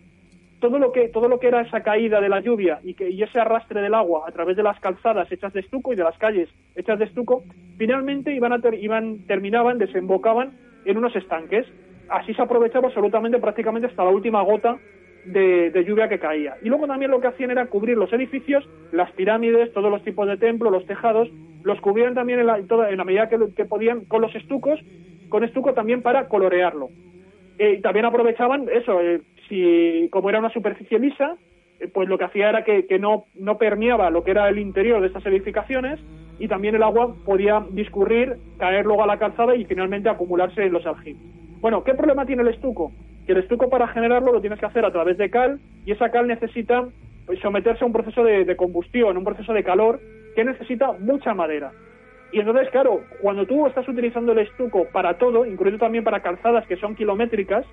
[0.59, 3.23] todo lo que todo lo que era esa caída de la lluvia y que y
[3.23, 6.17] ese arrastre del agua a través de las calzadas hechas de estuco y de las
[6.19, 7.45] calles hechas de estuco
[7.77, 10.53] finalmente iban a ter- iban terminaban desembocaban
[10.85, 11.67] en unos estanques.
[12.09, 14.79] Así se aprovechaba absolutamente prácticamente hasta la última gota
[15.25, 16.55] de, lluvia que caía.
[16.63, 20.27] Y luego también lo que hacían era cubrir los edificios las pirámides todos los tipos
[20.29, 21.29] de templos los tejados
[21.65, 24.79] los cubrían también en la, toda- en la medida que, que podían con los estucos
[25.29, 26.89] con estuco también para colorearlo.
[27.59, 31.37] Eh, y también aprovechaban eso, eh, si como era una superficie lisa,
[31.81, 33.27] eh, pues lo que hacía era que, no,
[33.59, 36.01] permeaba lo que era el interior de estas edificaciones
[36.39, 40.73] y también el agua podía discurrir, caer luego a la calzada y finalmente acumularse en
[40.73, 41.23] los aljibes.
[41.61, 42.93] Bueno, ¿qué problema tiene el estuco?
[43.27, 46.11] Que el estuco para generarlo lo tienes que hacer a través de cal y esa
[46.11, 46.87] cal necesita
[47.27, 50.01] pues, someterse a un proceso de, de combustión, un proceso de calor
[50.35, 51.73] que necesita mucha madera.
[52.33, 56.67] Y entonces, claro, cuando tú estás utilizando el estuco para todo, incluido también para calzadas
[56.67, 57.65] que son kilométricas,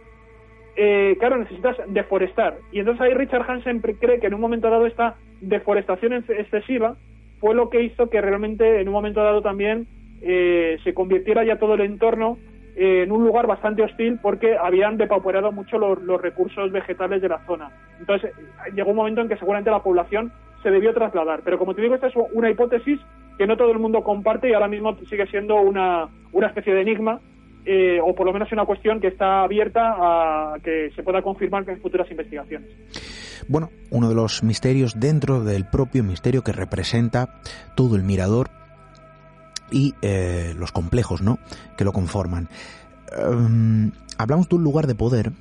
[0.76, 2.58] eh, claro, necesitas deforestar.
[2.72, 6.96] Y entonces ahí Richard Hansen cree que en un momento dado esta deforestación ex- excesiva
[7.40, 9.86] fue lo que hizo que realmente en un momento dado también
[10.22, 12.38] eh, se convirtiera ya todo el entorno
[12.76, 17.30] eh, en un lugar bastante hostil porque habían depauperado mucho los, los recursos vegetales de
[17.30, 17.70] la zona.
[18.00, 18.32] Entonces
[18.74, 20.32] llegó un momento en que seguramente la población
[20.64, 21.42] se debió trasladar.
[21.44, 23.00] Pero como te digo, esta es una hipótesis
[23.38, 26.82] que no todo el mundo comparte y ahora mismo sigue siendo una, una especie de
[26.82, 27.20] enigma
[27.66, 31.68] eh, o por lo menos una cuestión que está abierta a que se pueda confirmar
[31.70, 32.70] en futuras investigaciones.
[33.48, 37.42] Bueno, uno de los misterios dentro del propio misterio que representa
[37.76, 38.50] todo el mirador
[39.72, 41.40] y eh, los complejos, ¿no?
[41.78, 42.50] Que lo conforman.
[43.18, 45.32] Em, hablamos de un lugar de poder,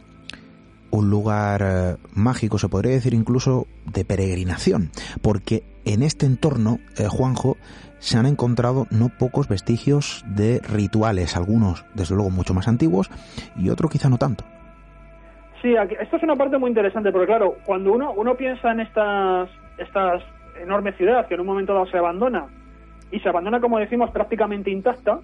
[0.91, 4.91] un lugar eh, mágico, se podría decir incluso de peregrinación,
[5.23, 7.57] porque en este entorno, Juanjo,
[8.03, 13.09] se han encontrado no pocos vestigios de rituales, algunos desde luego mucho más antiguos
[13.57, 14.45] y otros quizá no tanto.
[15.63, 18.81] Sí, aquí- esto es una parte muy interesante, porque claro, cuando uno, uno piensa en
[18.81, 19.49] estas,
[19.79, 20.21] estas
[20.61, 22.47] enorme ciudad que en un momento dado se abandona,
[23.13, 25.21] y se abandona, como decimos, prácticamente intacta,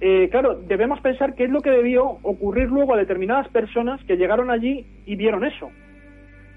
[0.00, 4.16] eh, claro, debemos pensar qué es lo que debió ocurrir luego a determinadas personas que
[4.16, 5.70] llegaron allí y vieron eso.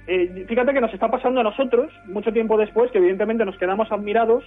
[0.08, 3.92] Eh, fíjate que nos está pasando a nosotros, mucho tiempo después, que evidentemente nos quedamos
[3.92, 4.44] admirados,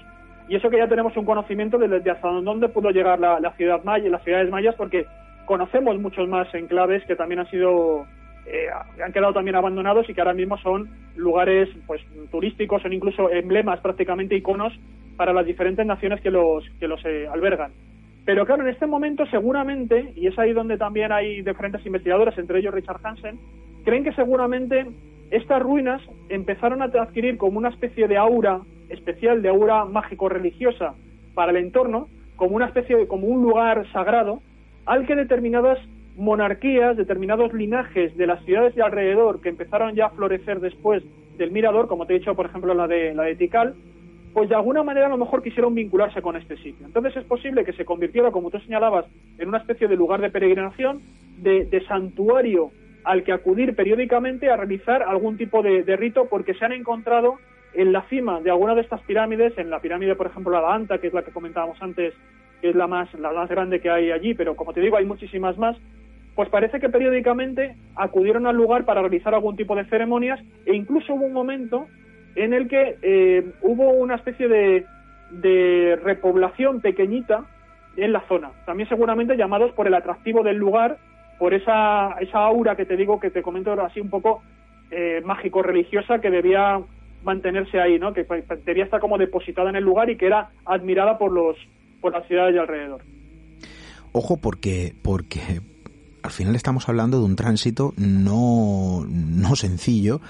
[0.52, 3.82] y eso que ya tenemos un conocimiento de, de hasta dónde pudo llegar la, ciudad
[3.84, 5.06] maya, las ciudades mayas, porque
[5.46, 8.04] conocemos muchos más enclaves que también han sido
[8.44, 8.66] eh,
[9.02, 13.80] han quedado también abandonados y que ahora mismo son lugares pues turísticos, son incluso emblemas,
[13.80, 14.78] prácticamente iconos
[15.16, 17.72] para las diferentes naciones que los que los eh, albergan.
[18.26, 22.58] Pero claro, en este momento seguramente, y es ahí donde también hay diferentes investigadores, entre
[22.58, 23.38] ellos Richard Hansen,
[23.86, 24.84] creen que seguramente
[25.30, 28.60] estas ruinas empezaron a adquirir como una especie de aura
[28.92, 30.94] especial, de aura mágico-religiosa
[31.34, 34.40] para el entorno, como una especie de, como un lugar sagrado,
[34.86, 35.78] al que determinadas
[36.16, 41.02] monarquías, determinados linajes de las ciudades de alrededor que empezaron ya a florecer después
[41.38, 43.74] del mirador, como te he dicho, por ejemplo, la de, la de Tikal,
[44.32, 46.86] pues de alguna manera a lo mejor quisieron vincularse con este sitio.
[46.86, 49.06] Entonces es posible que se convirtiera, como tú señalabas,
[49.38, 51.00] en una especie de lugar de peregrinación,
[51.38, 52.70] de, santuario
[53.04, 57.34] al que acudir periódicamente a realizar algún tipo de, de rito, porque se han encontrado
[57.74, 60.98] en la cima de alguna de estas pirámides, en la pirámide, por ejemplo, la Anta,
[60.98, 62.14] que es la que comentábamos antes,
[62.60, 65.06] que es la más, la más grande que hay allí, pero como te digo, hay
[65.06, 65.76] muchísimas más,
[66.34, 71.14] pues parece que periódicamente acudieron al lugar para realizar algún tipo de ceremonias e incluso
[71.14, 71.86] hubo un momento
[72.34, 74.86] en el que eh, hubo una especie de,
[75.30, 77.44] de repoblación pequeñita
[77.96, 78.52] en la zona.
[78.64, 80.96] También seguramente llamados por el atractivo del lugar,
[81.38, 84.42] por esa, esa aura que te digo, que te comento así un poco
[84.90, 86.80] eh, mágico-religiosa que debía
[87.24, 88.12] mantenerse ahí, ¿no?
[88.12, 91.56] Que pues, debía estar como depositada en el lugar y que era admirada por los
[92.00, 93.02] por las ciudades de alrededor.
[94.12, 95.60] Ojo porque porque
[96.22, 100.20] al final estamos hablando de un tránsito no, no sencillo.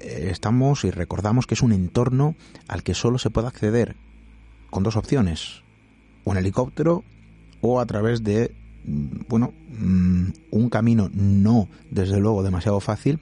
[0.00, 2.34] Eh, Estamos y recordamos que es un entorno
[2.68, 3.96] al que solo se puede acceder
[4.70, 5.62] con dos opciones,
[6.24, 7.04] un helicóptero
[7.60, 8.52] o a través de
[8.84, 13.20] mm, bueno, mm, un camino no, desde luego, demasiado fácil,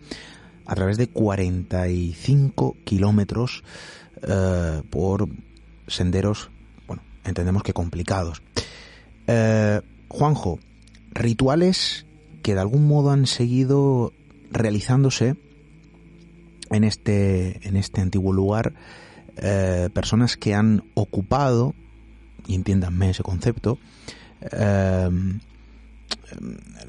[0.66, 3.62] a través de 45 kilómetros
[4.22, 5.28] eh, por
[5.86, 6.50] senderos,
[6.86, 8.42] bueno, entendemos que complicados.
[9.26, 10.58] Eh, Juanjo,
[11.12, 12.06] rituales
[12.42, 14.12] que de algún modo han seguido
[14.50, 15.36] realizándose
[16.70, 18.74] en este, en este antiguo lugar,
[19.36, 21.74] eh, personas que han ocupado,
[22.46, 23.78] y entiéndanme ese concepto,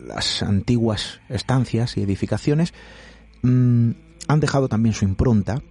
[0.08, 2.74] las antiguas estancias y edificaciones,
[3.44, 3.92] mm,
[4.28, 5.62] han dejado también su impronta,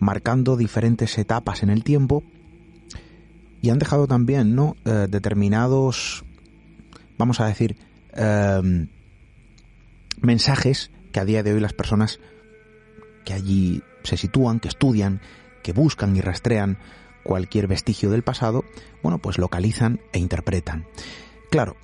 [0.00, 2.24] marcando diferentes etapas en el tiempo
[3.60, 4.76] y han dejado también ¿no?
[4.84, 6.24] Eh, determinados,
[7.16, 7.76] vamos a decir,
[8.14, 8.86] eh,
[10.20, 12.20] mensajes que a día de hoy las personas
[13.24, 15.20] que allí se sitúan, que estudian,
[15.62, 16.78] que buscan y rastrean
[17.22, 18.64] cualquier vestigio del pasado,
[19.02, 20.86] bueno, pues localizan e interpretan.
[21.50, 21.76] Claro,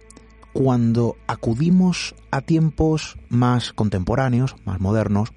[0.54, 5.30] cuando acudimos a tiempos más contemporáneos, más modernos,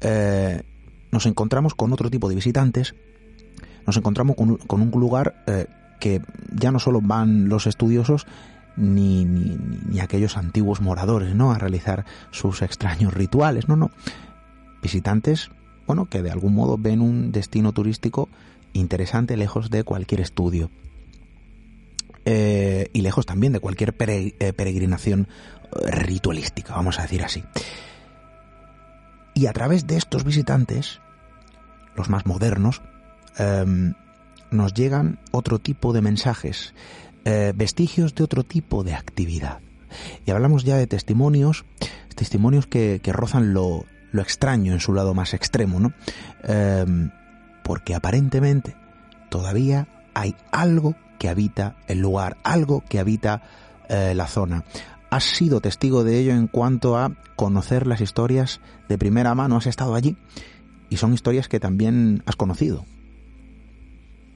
[0.00, 0.62] eh,
[1.12, 2.94] nos encontramos con otro tipo de visitantes,
[3.86, 5.66] nos encontramos con, un- lugar eh,
[6.00, 6.22] que
[6.54, 8.26] ya no solo van los estudiosos,
[8.76, 9.58] ni, ni-
[9.88, 11.50] ni aquellos antiguos moradores, ¿no?
[11.50, 13.90] A realizar sus extraños rituales, no, no.
[14.82, 15.50] Visitantes,
[15.86, 18.28] bueno, que de algún modo ven un destino turístico
[18.72, 20.70] interesante lejos de cualquier estudio.
[22.30, 25.28] Eh, y lejos también de cualquier eh, peregrinación
[25.62, 27.42] eh, ritualística, vamos a decir así.
[29.32, 31.00] Y a través de estos visitantes,
[31.96, 32.82] los más modernos,
[33.38, 33.94] em,
[34.50, 36.74] nos llegan otro tipo de mensajes,
[37.54, 39.60] vestigios de otro tipo de actividad.
[40.24, 41.66] Y hablamos ya de testimonios,
[42.14, 45.92] testimonios que, que rozan lo, lo extraño en su lado más extremo, ¿no?
[46.42, 47.10] Em,
[47.62, 48.76] porque aparentemente
[49.28, 53.42] todavía hay algo que habita el lugar, algo que habita
[53.88, 54.64] eh, la zona.
[55.10, 59.66] Has sido testigo de ello en cuanto a conocer las historias de primera mano, has
[59.66, 60.16] estado allí
[60.90, 62.84] y son historias que también has conocido.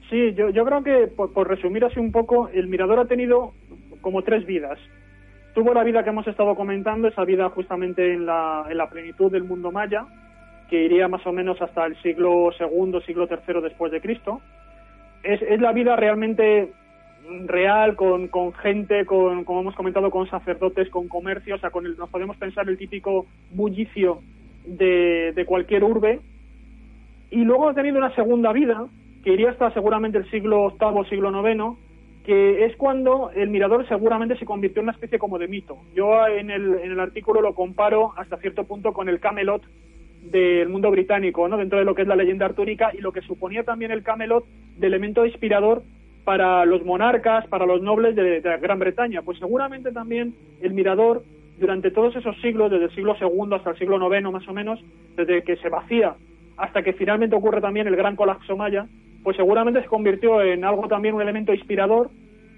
[0.09, 3.53] Sí, yo, creo que, por, por resumir así un poco, el Mirador ha tenido
[4.01, 4.77] como tres vidas.
[5.55, 9.31] Tuvo la vida que hemos estado comentando, esa vida justamente en la, en la plenitud
[9.31, 10.05] del mundo maya,
[10.69, 14.41] que iría más o menos hasta el siglo II, siglo III después de Cristo.
[15.23, 16.71] Es, la vida realmente
[17.45, 21.85] real, con, con gente, con, como hemos comentado, con sacerdotes, con comercio, o sea, con
[21.85, 24.19] el, nos podemos pensar el típico bullicio
[24.65, 26.19] de, de cualquier urbe.
[27.31, 28.85] Y luego ha tenido una segunda vida,
[29.23, 31.77] que iría hasta seguramente el siglo VIII, siglo IX,
[32.25, 35.77] que es cuando el mirador seguramente se convirtió en una especie como de mito.
[35.93, 39.63] Yo en el, en el artículo lo comparo hasta cierto punto con el Camelot
[40.31, 41.57] del mundo británico, ¿no?
[41.57, 44.45] dentro de lo que es la leyenda artúrica y lo que suponía también el Camelot
[44.77, 45.83] de elemento inspirador
[46.23, 49.21] para los monarcas, para los nobles de, Gran Bretaña.
[49.21, 51.23] Pues seguramente también el mirador,
[51.59, 54.79] durante todos esos siglos, desde el siglo II hasta el siglo IX más o menos,
[55.15, 56.15] desde que se vacía
[56.57, 58.85] hasta que finalmente ocurre también el gran colapso maya,
[59.23, 62.09] pues seguramente se convirtió en algo también un elemento inspirador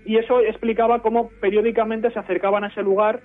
[0.05, 3.22] y eso explicaba cómo periódicamente se acercaban a ese lugar,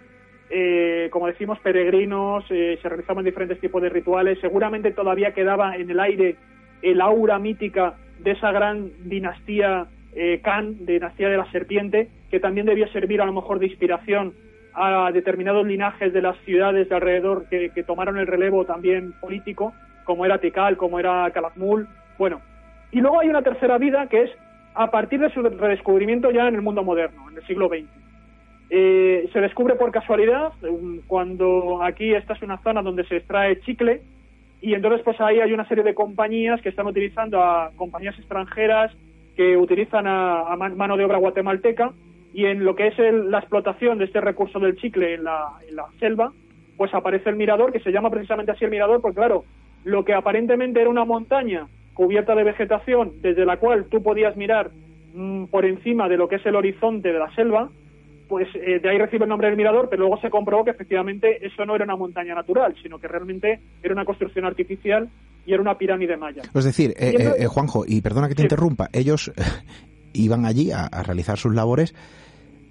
[0.52, 5.88] eh, como decimos, peregrinos, eh, se realizaban diferentes tipos de rituales, seguramente todavía quedaba en
[5.88, 6.36] el aire
[6.82, 12.66] el aura mítica de esa gran dinastía eh, Khan, dinastía de la serpiente, que también
[12.66, 14.34] debía servir a lo mejor de inspiración
[14.74, 19.72] a determinados linajes de las ciudades de alrededor que, tomaron el relevo también político,
[20.04, 21.86] como era Tikal, como era Calakmul,
[22.18, 22.40] bueno.
[22.90, 24.30] Y luego hay una tercera vida que es
[24.74, 28.09] a partir de su redescubrimiento ya en el mundo moderno, en el siglo XX.
[28.72, 33.58] Eh, se descubre por casualidad um, cuando aquí esta es una zona donde se extrae
[33.62, 34.00] chicle
[34.62, 38.92] y entonces pues ahí hay una serie de compañías que están utilizando a compañías extranjeras
[39.36, 41.90] que utilizan a, a man- mano de obra guatemalteca
[42.32, 45.48] y en lo que es el- la explotación de este recurso del chicle en la,
[45.68, 46.30] en la selva
[46.76, 49.44] pues aparece el mirador que se llama precisamente así el mirador porque claro
[49.84, 54.70] lo que aparentemente era una montaña cubierta de vegetación desde la cual tú podías mirar
[55.12, 57.68] mm, por encima de lo que es el horizonte de la selva
[58.30, 61.44] pues eh, de ahí recibe el nombre del mirador, pero luego se comprobó que efectivamente
[61.46, 65.10] eso no era una montaña natural, sino que realmente era una construcción artificial
[65.44, 66.42] y era una pirámide maya.
[66.54, 68.46] Es decir, eh, entonces- eh, eh, Juanjo, y perdona que te Sí.
[68.46, 69.42] interrumpa, ellos eh,
[70.14, 71.94] iban allí a, a realizar sus labores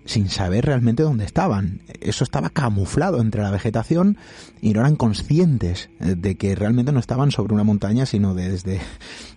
[0.06, 1.82] sin saber realmente dónde estaban.
[2.02, 4.18] Eso estaba camuflado entre la vegetación
[4.62, 8.80] y no eran conscientes de que realmente no estaban sobre una montaña, sino de- desde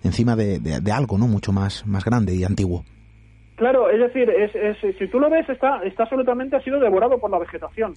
[0.03, 1.27] encima de, de- de algo, ¿no?
[1.29, 2.85] Mucho más, más grande y antiguo.
[3.57, 7.31] Claro, es decir, es, si tú lo ves, está, está absolutamente ha sido devorado por
[7.31, 7.95] la vegetación.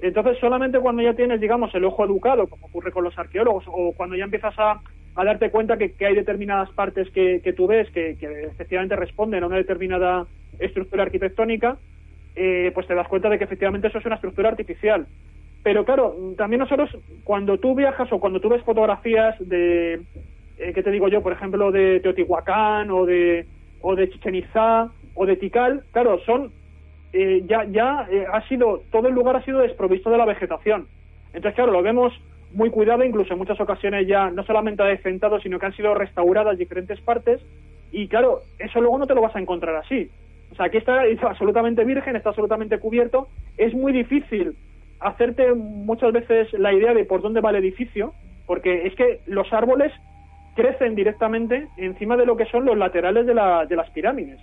[0.00, 3.92] Entonces, solamente cuando ya tienes, digamos, el ojo educado, como ocurre con los arqueólogos, o
[3.96, 4.80] cuando ya empiezas a,
[5.14, 8.96] a darte cuenta que, que hay determinadas partes que, que tú ves que, que efectivamente
[8.96, 10.26] responden a una determinada
[10.58, 11.78] estructura arquitectónica,
[12.34, 15.06] eh, pues te das cuenta de que efectivamente eso es una estructura artificial.
[15.62, 16.90] Pero claro, también nosotros,
[17.24, 19.94] cuando tú viajas o cuando tú ves fotografías de,
[20.58, 21.22] eh, ¿qué te digo yo?
[21.22, 23.46] Por ejemplo, de Teotihuacán o de,
[23.80, 26.50] o de Chichen Itzá o de Tikal, claro, son,
[27.12, 30.86] eh, ya, ya eh, ha sido, todo el lugar ha sido desprovisto de la vegetación.
[31.32, 32.12] Entonces, claro, lo vemos
[32.52, 36.58] muy cuidado, incluso en muchas ocasiones ya no solamente adecentado, sino que han sido restauradas
[36.58, 37.40] diferentes partes.
[37.92, 40.10] Y claro, eso luego no te lo vas a encontrar así.
[40.52, 43.28] O sea, aquí está absolutamente virgen, está absolutamente cubierto.
[43.56, 44.56] Es muy difícil
[45.00, 48.12] hacerte muchas veces la idea de por dónde va el edificio,
[48.46, 49.92] porque es que los árboles
[50.56, 54.40] crecen directamente encima de lo que son los laterales de, la- de las pirámides.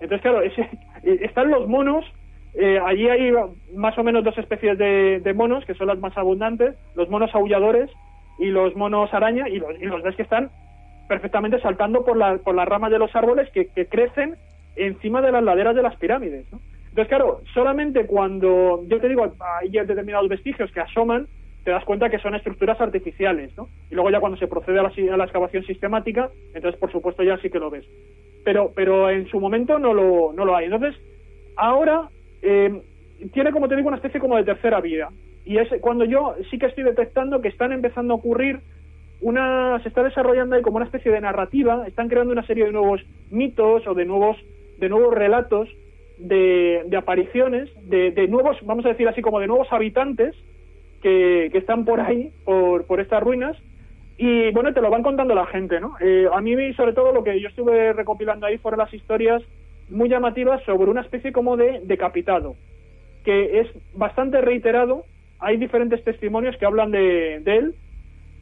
[0.00, 0.70] Entonces, claro, ese-
[1.02, 2.04] están los monos,
[2.54, 3.32] eh, allí hay
[3.74, 7.34] más o menos dos especies de, de monos, que son las más abundantes, los monos
[7.34, 7.90] aulladores
[8.38, 10.52] y los monos araña, y los, y los ves que están
[11.06, 14.36] perfectamente saltando por, la- por las ramas de los árboles que, que crecen
[14.74, 16.46] encima de las laderas de las pirámides.
[16.52, 16.62] ¿no?
[16.90, 21.28] Entonces, claro, solamente cuando, yo te digo, hay determinados vestigios que asoman,
[21.66, 23.68] te das cuenta que son estructuras artificiales, ¿no?
[23.90, 24.84] Y luego ya cuando se procede a
[25.16, 27.84] la, excavación sistemática, entonces por supuesto ya sí que lo ves.
[28.44, 30.66] Pero, pero en su momento no lo, no lo hay.
[30.66, 30.94] Entonces,
[31.56, 32.08] ahora
[32.40, 32.82] eh,
[33.32, 35.08] tiene, como te digo, una especie como de tercera vía.
[35.44, 38.60] Y es cuando yo sí que estoy detectando que están empezando a ocurrir
[39.20, 42.70] una, se está desarrollando ahí como una especie de narrativa, están creando una serie de
[42.70, 43.02] nuevos
[43.32, 44.36] mitos o de nuevos,
[44.78, 45.68] de nuevos relatos
[46.18, 50.36] de, de apariciones, de, de nuevos, vamos a decir así, como de nuevos habitantes
[51.02, 53.56] que, que están por ahí, por, por estas ruinas,
[54.18, 55.94] y bueno, te lo van contando la gente, ¿no?
[56.00, 59.42] Eh, a mí, sobre todo, lo que yo estuve recopilando ahí fueron las historias
[59.90, 62.56] muy llamativas sobre una especie como de decapitado,
[63.24, 65.04] que es bastante reiterado,
[65.38, 67.74] hay diferentes testimonios que hablan de, de él,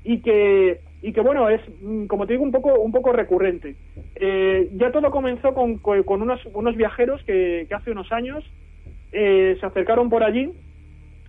[0.05, 3.74] y que y que bueno es mm, como te digo un poco un poco recurrente.
[4.14, 8.44] Eh, ya todo comenzó con, con unos unos viajeros que, que hace unos años
[9.12, 10.52] eh, se acercaron por allí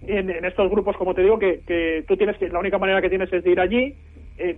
[0.07, 3.09] en, estos grupos como te digo que, que tú tienes que la única manera que
[3.09, 3.95] tienes es de ir allí
[4.37, 4.57] Eh,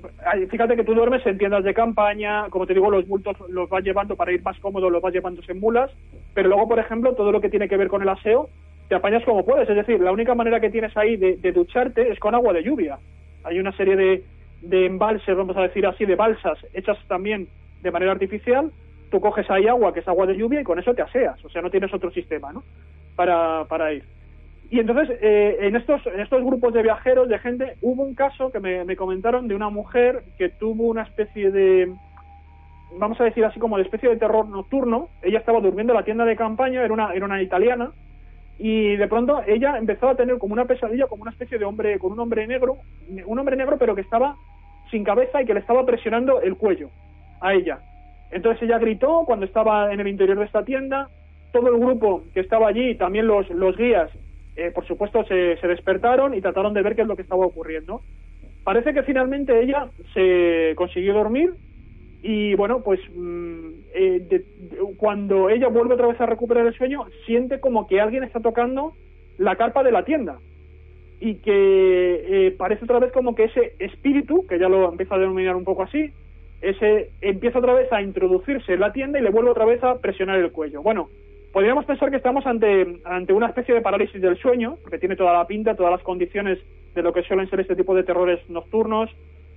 [0.50, 3.84] fíjate que tú duermes en tiendas de campaña como te digo los bultos los vas
[3.84, 5.92] llevando para ir más cómodo los vas llevando en mulas
[6.34, 8.50] pero luego por ejemplo todo lo que tiene que ver con el aseo
[8.90, 12.18] te apañas como puedes es decir la única manera que tienes ahí de, ducharte es
[12.18, 12.98] con agua de lluvia
[13.44, 14.24] hay una serie de,
[14.62, 17.48] de embalses, vamos a decir así, de balsas hechas también
[17.82, 18.72] de manera artificial.
[19.10, 21.44] Tú coges ahí agua, que es agua de lluvia, y con eso te aseas.
[21.46, 22.64] O sea, no tienes otro sistema, ¿no?
[23.16, 24.04] Para ir.
[24.70, 28.52] Y entonces, eh, en, estos, en estos grupos de viajeros, de gente, hubo un caso
[28.52, 31.94] que me, me comentaron de una mujer que tuvo una especie de,
[32.98, 35.08] vamos a decir así, como de especie de terror nocturno.
[35.22, 37.92] Ella estaba durmiendo en la tienda de campaña, era una, era una italiana,
[38.60, 42.00] y de pronto ella empezó a tener como una pesadilla, como una especie de hombre,
[42.00, 42.78] con un hombre negro,
[43.26, 44.36] un hombre negro pero que estaba
[44.90, 46.90] sin cabeza y que le estaba presionando el cuello
[47.40, 47.80] a ella.
[48.32, 51.10] Entonces ella gritó cuando estaba en el interior de esta tienda,
[51.54, 54.10] todo el grupo que estaba allí, también los, los guías,
[54.58, 58.02] eh, por supuesto se, despertaron y trataron de ver qué es lo que estaba ocurriendo.
[58.64, 61.54] Parece que finalmente ella se consiguió dormir
[62.24, 64.44] y bueno, pues mm, eh,
[64.98, 68.94] cuando ella vuelve otra vez a recuperar el sueño, siente como que alguien está tocando
[69.38, 70.40] la carpa de la tienda
[71.20, 75.20] y que eh, parece otra vez como que ese espíritu, que ya lo empieza a
[75.20, 76.12] denominar un poco así,
[76.62, 80.00] ese empieza otra vez a introducirse en la tienda y le vuelve otra vez a
[80.00, 80.82] presionar el cuello.
[80.82, 81.10] Bueno,
[81.58, 85.34] podríamos pensar que estamos ante, ante una especie de parálisis del sueño, porque tiene toda
[85.34, 86.60] la pinta, todas las condiciones
[86.94, 89.10] de lo que suelen ser este tipo de terrores nocturnos,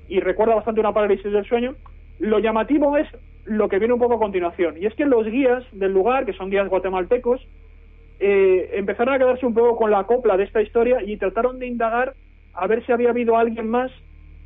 [0.08, 1.74] y recuerda bastante una parálisis del sueño.
[2.18, 3.06] Lo llamativo es
[3.44, 6.32] lo que viene un poco a continuación, y es que los guías del lugar, que
[6.32, 7.46] son guías guatemaltecos,
[8.18, 11.66] eh, empezaron a quedarse un poco con la copla de esta historia y trataron de
[11.66, 12.14] indagar
[12.54, 13.92] a ver si había habido alguien más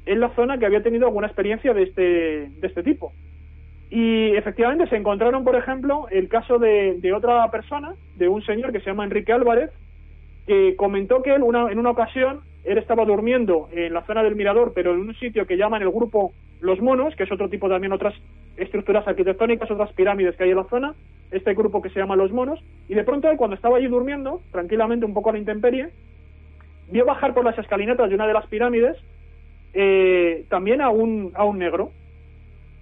[0.06, 3.12] en la zona que había tenido alguna experiencia de este, de este tipo.
[3.94, 8.80] Y efectivamente se encontraron, por ejemplo, el caso de, otra persona, de un señor que
[8.80, 9.70] se llama Enrique Álvarez,
[10.48, 14.34] que comentó que él una, en una ocasión él estaba durmiendo en la zona del
[14.34, 17.68] mirador, pero en un sitio que llaman el grupo Los Monos, que es otro tipo
[17.68, 18.14] también otras
[18.56, 20.94] estructuras arquitectónicas, otras pirámides que hay en la zona,
[21.30, 24.40] este grupo que se llama Los Monos, y de pronto él cuando estaba allí durmiendo,
[24.50, 25.90] tranquilamente un poco a la intemperie,
[26.90, 28.96] vio bajar por las escalinatas de una de las pirámides
[29.72, 31.92] eh, también a un, a un negro.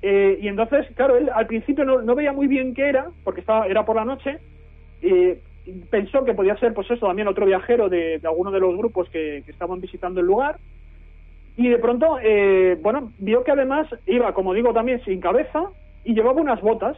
[0.02, 3.66] Eh, y entonces, claro, él al principio no, veía muy bien qué era, porque estaba,
[3.66, 4.38] era por la noche,
[5.00, 5.40] eh,
[5.90, 9.08] pensó que podía ser, pues eso, también otro viajero de, de alguno de los grupos
[9.10, 10.58] que, que estaban visitando el lugar.
[11.56, 15.64] Y de pronto, eh, bueno, vio que además iba, como digo, también sin cabeza
[16.04, 16.96] y llevaba unas botas.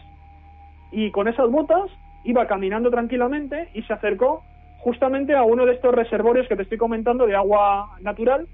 [0.93, 1.91] Y con esas botas
[2.25, 4.43] iba caminando tranquilamente y se acercó
[4.79, 8.47] justamente a uno de estos reservorios que te estoy comentando de agua natural,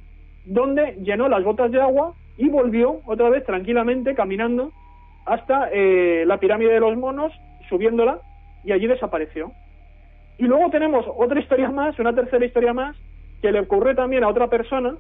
[0.45, 4.73] donde llenó las botas de agua y volvió otra vez tranquilamente caminando
[5.27, 7.33] hasta eh, la pirámide de los monos,
[7.69, 8.19] subiéndola,
[8.65, 9.53] y allí desapareció.
[10.39, 12.97] Y luego tenemos otra historia más, una tercera historia más,
[13.43, 14.97] que le ocurre también a otra persona,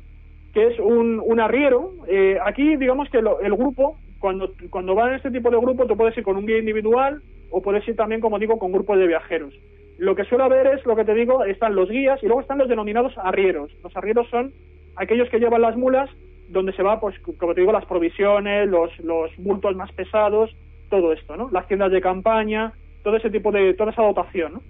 [0.52, 1.92] que es un, un arriero.
[2.06, 5.86] Eh, aquí, digamos que lo- el grupo, cuando, cuando va en este tipo de grupo,
[5.86, 8.98] tú puedes ir con un guía individual o puedes ir también, como digo, con grupos
[8.98, 9.54] de viajeros.
[9.98, 12.58] Lo que suele haber es, lo que te digo, están los guías y luego están
[12.58, 13.70] los denominados arrieros.
[13.82, 14.52] Los arrieros son
[14.96, 16.10] aquellos que llevan las mulas
[16.50, 20.50] donde se va, pues, como te digo, las provisiones, los, los bultos más pesados,
[20.88, 21.48] todo esto, ¿no?
[21.50, 22.72] Las tiendas de campaña,
[23.04, 24.62] todo ese tipo de, toda esa dotación, ¿no?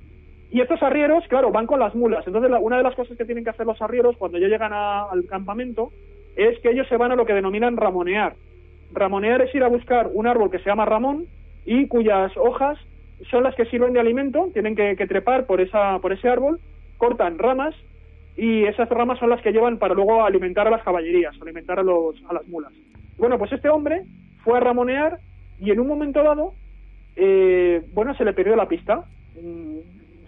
[0.53, 2.27] Y estos arrieros, claro, van con las mulas.
[2.27, 4.73] Entonces, la- una de las cosas que tienen que hacer los arrieros cuando ya llegan
[4.73, 5.91] a- al campamento
[6.37, 8.35] es que ellos se van a lo que denominan ramonear.
[8.93, 11.25] Ramonear es ir a buscar un árbol que se llama ramón
[11.65, 12.79] y cuyas hojas
[13.31, 14.49] son las que sirven de alimento.
[14.53, 16.59] Tienen que, que trepar por, esa, por ese árbol,
[16.99, 17.75] cortan ramas
[18.37, 21.83] y esas ramas son las que llevan para luego alimentar a las caballerías, alimentar a,
[21.83, 22.73] los, a las mulas.
[23.19, 24.03] Bueno, pues este hombre
[24.45, 25.19] fue a ramonear
[25.61, 26.55] y en un momento dado,
[27.17, 29.05] eh, bueno, se le perdió la pista.
[29.41, 29.79] Mm,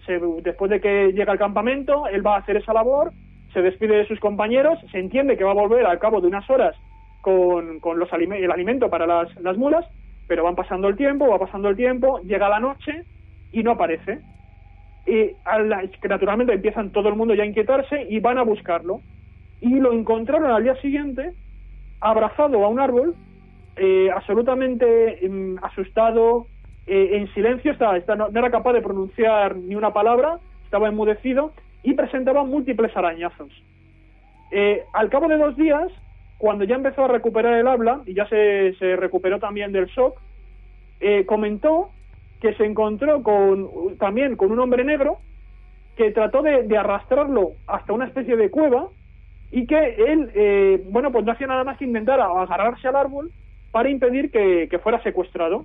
[0.05, 3.11] se- después de que llega al campamento, él va a hacer esa labor,
[3.53, 6.47] se despide de sus compañeros, se entiende que va a volver al cabo de unas
[6.49, 6.75] horas
[7.21, 9.85] con, con los alime- el alimento para las, las mulas,
[10.27, 13.03] pero van pasando el tiempo, va pasando el tiempo, llega la noche
[13.51, 14.19] y no aparece.
[15.05, 19.01] Y a la- naturalmente empiezan todo el mundo ya a inquietarse y van a buscarlo.
[19.61, 21.31] Y lo encontraron al día siguiente
[21.99, 23.15] abrazado a un árbol,
[23.75, 26.47] eh, absolutamente mm, asustado,
[26.85, 31.93] eh, en silencio, estaba, no era capaz de pronunciar ni una palabra, estaba enmudecido y
[31.93, 33.51] presentaba múltiples arañazos.
[34.51, 35.91] Eh, al cabo de dos días,
[36.37, 40.19] cuando ya empezó a recuperar el habla y ya se, se recuperó también del shock,
[40.99, 41.89] eh, comentó
[42.43, 45.17] que se encontró con también con un hombre negro
[45.95, 48.89] que trató de, arrastrarlo hasta una especie de cueva
[49.49, 53.31] y que él, eh, bueno, pues no hacía nada más que intentar agarrarse al árbol
[53.71, 55.63] para impedir que, fuera secuestrado.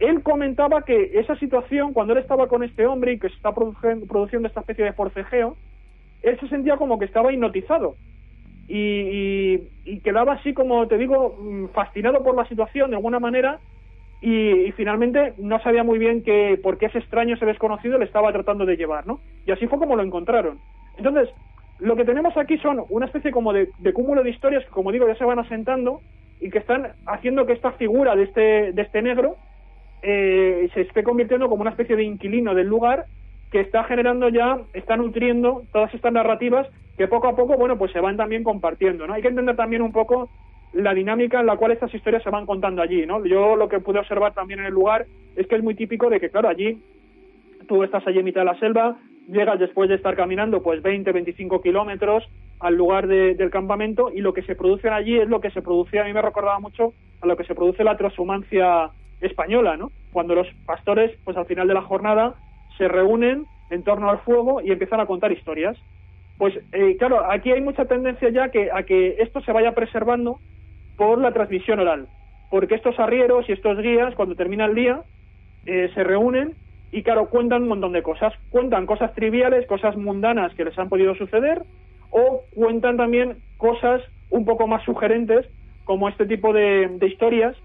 [0.00, 3.54] Él comentaba que esa situación, cuando él estaba con este hombre y que se está
[3.54, 5.56] produciendo esta especie de forcejeo,
[6.22, 7.94] él se sentía como que estaba hipnotizado
[8.66, 13.20] y, y- y quedaba así como te digo mm, fascinado por la situación de alguna
[13.20, 13.60] manera
[14.22, 18.06] y, y finalmente no sabía muy bien que por qué ese extraño ese desconocido le
[18.06, 20.58] estaba tratando de llevar no y así fue como lo encontraron
[20.96, 21.28] entonces
[21.78, 24.92] lo que tenemos aquí son una especie como de, de cúmulo de historias que como
[24.92, 26.00] digo ya se van asentando
[26.40, 29.36] y que están haciendo que esta figura de este de este negro
[30.02, 33.06] eh, se esté convirtiendo como una especie de inquilino del lugar
[33.52, 36.66] que está generando ya, está nutriendo todas estas narrativas
[36.96, 39.14] que poco a poco, bueno, pues se van también compartiendo, ¿no?
[39.14, 40.30] Hay que entender también un poco
[40.72, 43.24] la dinámica en la cual estas historias se van contando allí, ¿no?
[43.24, 45.06] Yo lo que pude observar también en el lugar
[45.36, 46.78] es que es muy típico de que, claro, allí
[47.68, 48.96] tú estás allí en mitad de la selva,
[49.28, 52.24] llegas después de estar caminando pues 20, 25 kilómetros
[52.60, 55.62] al lugar de- del campamento y lo que se produce allí es lo que se
[55.62, 59.90] produce, a mí me recordaba mucho a lo que se produce la transhumancia española, ¿no?
[60.12, 62.34] Cuando los pastores, pues al final de la jornada,
[62.76, 65.76] se reúnen en torno al fuego y empiezan a contar historias.
[66.38, 70.38] Pues eh, claro, aquí hay mucha tendencia ya que, a que esto se vaya preservando
[70.96, 72.06] por la transmisión oral,
[72.50, 75.02] porque estos arrieros y estos guías, cuando termina el día,
[75.66, 76.54] eh, se reúnen
[76.90, 78.34] y claro, cuentan un montón de cosas.
[78.50, 81.62] Cuentan cosas triviales, cosas mundanas que les han podido suceder,
[82.10, 85.46] o cuentan también cosas un poco más sugerentes,
[85.84, 87.56] como este tipo de, historias,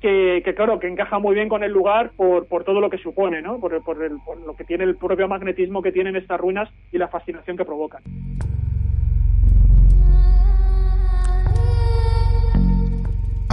[0.00, 3.42] que, claro, que encaja muy bien con el lugar por, por todo lo que supone,
[3.42, 3.60] ¿no?
[3.60, 6.96] Por, por el- por lo que tiene el propio magnetismo que tienen estas ruinas y
[6.96, 8.02] la fascinación que provocan.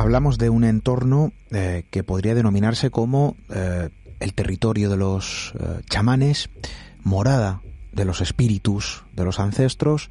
[0.07, 3.89] Hablamos de un entorno eh, que podría denominarse como eh,
[4.21, 6.49] el territorio de los eh, chamanes,
[7.03, 10.09] morada de los espíritus de los ancestros,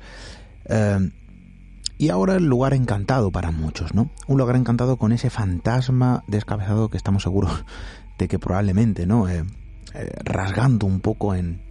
[1.97, 4.11] y ahora el lugar encantado para muchos, ¿no?
[4.27, 7.65] Un lugar encantado con ese fantasma descabezado que estamos seguros
[8.19, 9.27] de que probablemente, ¿no?
[10.25, 11.63] Rasgando un poco en,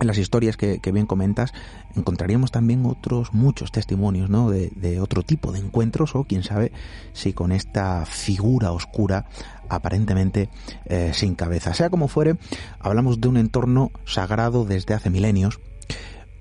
[0.00, 1.52] en las historias que, que bien comentas,
[1.94, 4.50] encontraríamos también otros muchos testimonios, ¿no?
[4.50, 6.72] De, de otro tipo de encuentros o quién sabe
[7.12, 9.26] si con esta figura oscura
[9.68, 10.48] aparentemente
[10.86, 11.74] eh, sin cabeza.
[11.74, 12.36] Sea como fuere,
[12.80, 15.60] hablamos de un entorno sagrado desde hace milenios,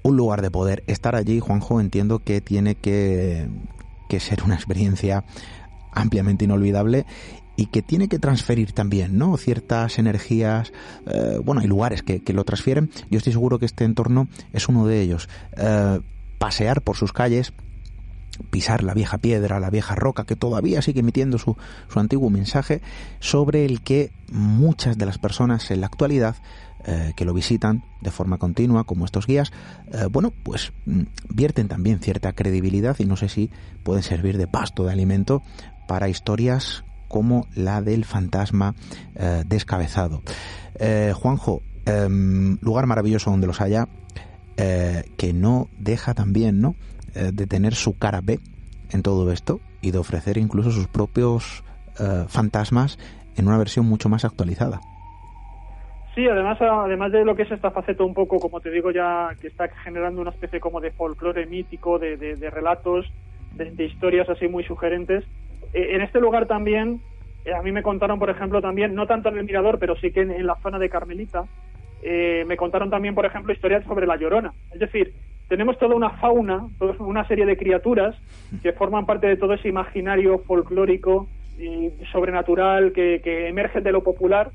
[0.01, 0.83] un lugar de poder.
[0.87, 3.47] Estar allí, Juanjo, entiendo que tiene que,
[4.09, 5.25] que ser una experiencia
[5.91, 7.05] ampliamente inolvidable
[7.55, 9.37] y que tiene que transferir también, ¿no?
[9.37, 10.73] Ciertas energías,
[11.05, 12.89] eh, bueno, hay lugares que, que lo transfieren.
[13.09, 15.29] Yo estoy seguro que este entorno es uno de ellos.
[15.57, 15.99] Eh,
[16.39, 17.53] pasear por sus calles,
[18.49, 21.55] pisar la vieja piedra, la vieja roca, que todavía sigue emitiendo su,
[21.89, 22.81] su antiguo mensaje,
[23.19, 26.35] sobre el que muchas de las personas en la actualidad
[26.85, 29.53] eh, que lo visitan de forma continua, como estos guías,
[30.11, 33.51] bueno, pues mm, vierten también cierta credibilidad y no sé si
[33.83, 35.43] pueden servir de pasto de alimento
[35.87, 36.83] para historias
[37.13, 38.73] como la del fantasma
[39.15, 40.23] eh, descabezado.
[40.79, 43.89] Eh, Juanjo, Em, lugar maravilloso donde los haya,
[44.55, 46.75] eh, que no deja también, ¿no?
[47.13, 48.39] Eh, de tener su cara B
[48.89, 51.63] en todo esto y de ofrecer incluso sus propios
[52.29, 52.97] fantasmas
[53.35, 54.79] en una versión mucho más actualizada.
[56.15, 59.29] Sí, además, además de lo que es esta faceta un poco, como te digo ya,
[59.41, 63.05] que está generando una especie como de folclore mítico, de, de- de relatos,
[63.55, 65.23] de historias así muy sugerentes.
[65.73, 67.01] Eh, en este lugar también,
[67.45, 70.11] eh, a mí me contaron, por ejemplo, también, no tanto en el Mirador, pero sí
[70.11, 71.45] que en, la zona de Carmelita,
[72.01, 74.53] eh, me contaron también, por ejemplo, historias sobre la Llorona.
[74.71, 75.13] Es decir,
[75.47, 78.15] tenemos toda una fauna, toda una serie de criaturas
[78.61, 84.51] que forman parte de todo ese imaginario folclórico y sobrenatural que, emerge de lo popular,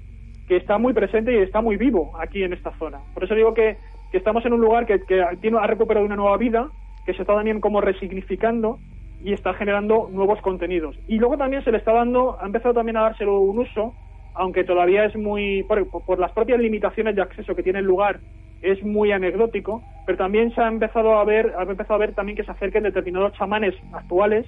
[0.47, 2.99] que está muy presente y está muy vivo aquí en esta zona.
[3.15, 3.77] Por eso digo que,
[4.13, 6.69] estamos en un lugar que, que ha recuperado una nueva vida,
[7.05, 8.79] que se está también como resignificando
[9.23, 10.97] y está generando nuevos contenidos.
[11.09, 13.95] Y luego también se le está dando, ha empezado también a dárselo un uso,
[14.35, 18.21] aunque todavía es muy, por, las propias limitaciones de acceso que tiene el lugar,
[18.63, 22.37] es muy anecdótico, pero también se ha empezado a ver, ha empezado a ver también
[22.37, 24.47] que se acerquen determinados chamanes actuales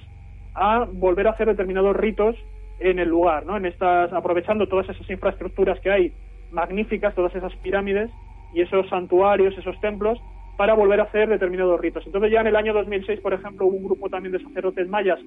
[0.53, 2.35] a volver a hacer determinados ritos
[2.79, 3.57] en el lugar, ¿no?
[3.57, 6.13] En estas, aprovechando todas esas infraestructuras que hay
[6.51, 8.09] magníficas, todas esas pirámides
[8.53, 10.19] y esos santuarios, esos templos,
[10.57, 12.05] para volver a hacer determinados ritos.
[12.05, 15.19] Entonces ya en el año 2006, por ejemplo, hubo un grupo también de sacerdotes mayas,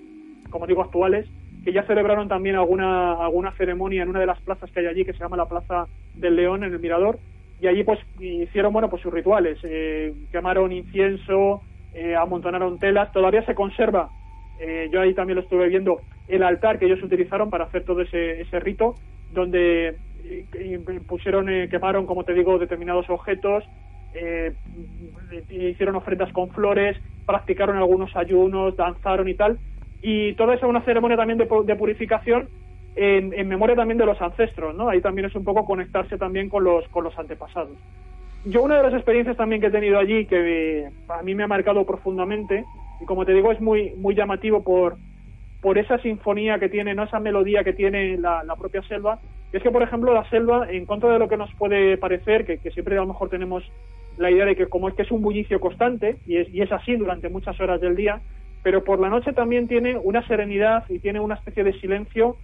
[0.50, 1.26] como digo, actuales,
[1.64, 5.04] que ya celebraron también alguna, alguna ceremonia en una de las plazas que hay allí,
[5.04, 7.18] que se llama la Plaza del León, en el Mirador,
[7.60, 11.62] y allí pues hicieron, bueno, pues sus rituales, eh, quemaron incienso,
[11.94, 14.10] eh, amontonaron telas, todavía se conserva,
[14.60, 18.02] eh, yo ahí también lo estuve viendo, el altar que ellos utilizaron para hacer todo
[18.02, 18.94] ese, ese rito,
[19.32, 23.64] donde eh, pusieron, eh, quemaron, como te digo, determinados objetos,
[24.14, 24.52] eh,
[25.50, 26.96] hicieron ofrendas con flores,
[27.26, 29.58] practicaron algunos ayunos, danzaron y tal.
[30.02, 32.48] Y toda esa es una ceremonia también de, de purificación
[32.96, 34.88] en, en memoria también de los ancestros, ¿no?
[34.88, 37.76] Ahí también es un poco conectarse también con los, con los antepasados.
[38.44, 41.48] Yo una de las experiencias también que he tenido allí que a mí me ha
[41.48, 42.64] marcado profundamente
[43.00, 44.96] y como te digo es muy muy llamativo por
[45.62, 49.18] por esa sinfonía que tiene, no esa melodía que tiene la, la propia selva.
[49.50, 52.58] Es que, por ejemplo, la selva, en contra de lo que nos puede parecer, que,
[52.58, 53.64] que siempre a lo mejor tenemos
[54.18, 56.70] la idea de que como es que es un bullicio constante, y es, y es
[56.72, 58.20] así durante muchas horas del día,
[58.62, 62.36] pero por la noche también tiene una serenidad y tiene una especie de silencio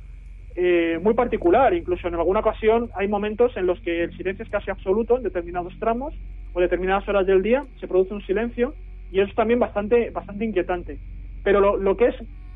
[0.54, 1.72] eh, muy particular.
[1.72, 5.22] Incluso en alguna ocasión hay momentos en los que el silencio es casi absoluto en
[5.22, 6.14] determinados tramos
[6.52, 8.74] o determinadas horas del día, se produce un silencio
[9.12, 10.98] y eso es también bastante, bastante inquietante.
[11.42, 12.14] Pero lo, que es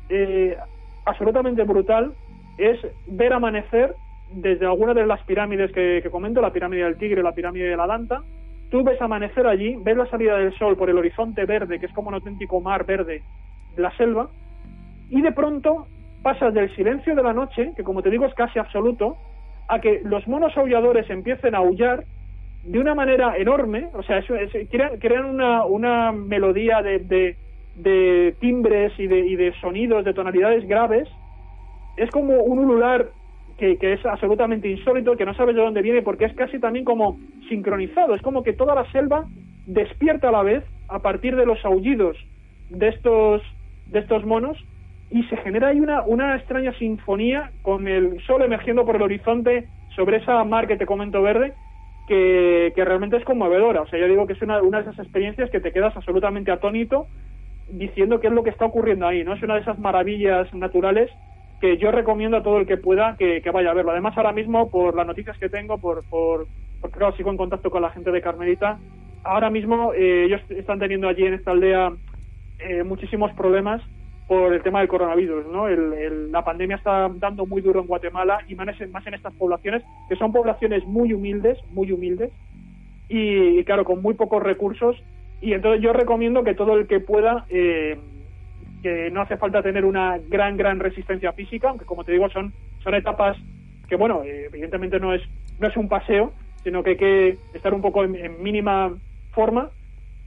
[0.09, 0.57] eh,
[1.05, 2.13] absolutamente brutal
[2.57, 3.95] es ver amanecer
[4.31, 7.77] desde alguna de las pirámides que, que comento, la pirámide del Tigre, la pirámide de
[7.77, 8.21] la Danta,
[8.69, 11.93] tú ves amanecer allí, ves la salida del sol por el horizonte verde, que es
[11.93, 13.21] como un auténtico mar verde
[13.75, 14.29] de la selva,
[15.09, 15.87] y de pronto
[16.23, 19.17] pasas del silencio de la noche, que como te digo es casi absoluto,
[19.67, 22.03] a que los monos aulladores empiecen a aullar
[22.65, 27.35] de una manera enorme, o sea, es- crean, crean una, una melodía de, de,
[27.75, 31.07] de timbres y de, y de sonidos, de tonalidades graves,
[31.97, 33.07] es como un ulular
[33.57, 37.17] que, es absolutamente insólito, que no sabes de dónde viene, porque es casi también como
[37.49, 39.25] sincronizado, es como que toda la selva
[39.65, 42.17] despierta a la vez a partir de los aullidos
[42.69, 43.41] de estos,
[43.87, 44.57] de estos monos
[45.09, 49.67] y se genera ahí una, una extraña sinfonía con el sol emergiendo por el horizonte
[49.95, 51.53] sobre esa mar que te comento verde
[52.07, 53.81] que, que realmente es conmovedora.
[53.81, 56.51] O sea, yo digo que es una, una de esas experiencias que te quedas absolutamente
[56.51, 57.07] atónito
[57.69, 59.33] diciendo qué es lo que está ocurriendo ahí, ¿no?
[59.33, 61.09] Es una de esas maravillas naturales
[61.65, 63.91] que yo recomiendo a todo el que pueda que, que vaya a verlo.
[63.91, 66.47] Además, ahora mismo, por las noticias que tengo, por, por,
[66.79, 68.79] porque claro, sigo en contacto con la gente de Carmelita,
[69.23, 71.91] ahora mismo eh, ellos están teniendo allí en esta aldea
[72.59, 73.81] eh, muchísimos problemas
[74.27, 75.67] por el tema del coronavirus, ¿no?
[75.67, 79.15] El- el- la pandemia está dando muy duro en Guatemala y más en, más en
[79.15, 82.31] estas poblaciones, que son poblaciones muy humildes, muy humildes,
[83.09, 84.95] y, y, claro, con muy pocos recursos.
[85.41, 87.99] Y entonces yo recomiendo que todo el que pueda, eh,
[88.85, 92.53] que no hace falta tener una gran, gran resistencia física, aunque como te digo, son,
[92.83, 93.35] son etapas
[93.89, 95.23] que, bueno, eh, evidentemente no es,
[95.59, 96.33] no es un paseo,
[96.63, 98.93] sino que hay que estar un poco en, mínima
[99.31, 99.71] forma.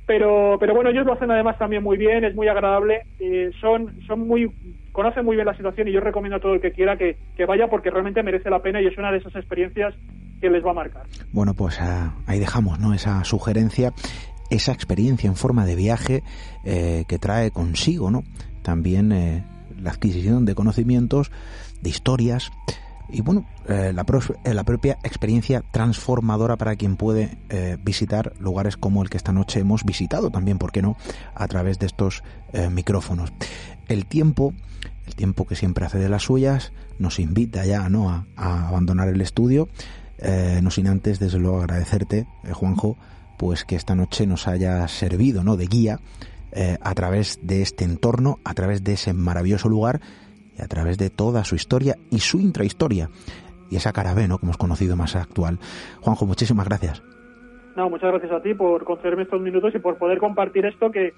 [0.06, 3.94] Pero, pero bueno, ellos lo hacen además también muy bien, es muy agradable, eh, son,
[4.08, 4.50] son muy,
[4.90, 7.46] conocen muy bien la situación y yo recomiendo a todo el que quiera que, que
[7.46, 9.94] vaya porque realmente merece la pena y es una de esas experiencias
[10.40, 11.02] que les va a marcar.
[11.30, 12.92] Bueno, pues ah, ahí dejamos, ¿no?
[12.92, 13.92] Esa sugerencia,
[14.50, 16.22] esa experiencia en forma de viaje
[16.64, 18.24] eh, que trae consigo, ¿no?
[18.62, 19.44] También eh,
[19.80, 21.30] la adquisición de conocimientos,
[21.80, 22.50] de historias
[23.10, 24.04] y bueno, eh, la,
[24.44, 27.38] eh, la propia experiencia transformadora para quien puede
[27.82, 30.96] visitar lugares como el que esta noche hemos visitado también, ¿por qué no?,
[31.34, 32.22] a través de estos
[32.70, 33.32] micrófonos.
[33.86, 34.52] El tiempo,
[35.06, 39.08] el tiempo que siempre hace de las suyas, nos invita ya, ¿no?, a, a abandonar
[39.08, 39.68] el estudio
[40.62, 42.98] no sin antes, desde luego, agradecerte, Juanjo,
[43.38, 45.56] pues que esta noche nos haya servido ¿no?
[45.56, 45.98] de guía
[46.52, 50.00] eh, a través de este entorno, a través de ese maravilloso lugar
[50.58, 53.08] y a través de toda su historia y su intrahistoria
[53.70, 54.38] y esa cara B, ¿no?
[54.38, 55.58] que hemos conocido más actual.
[56.00, 57.02] Juanjo, muchísimas gracias.
[57.76, 61.12] No, muchas gracias a ti por concederme estos minutos y por poder compartir esto que,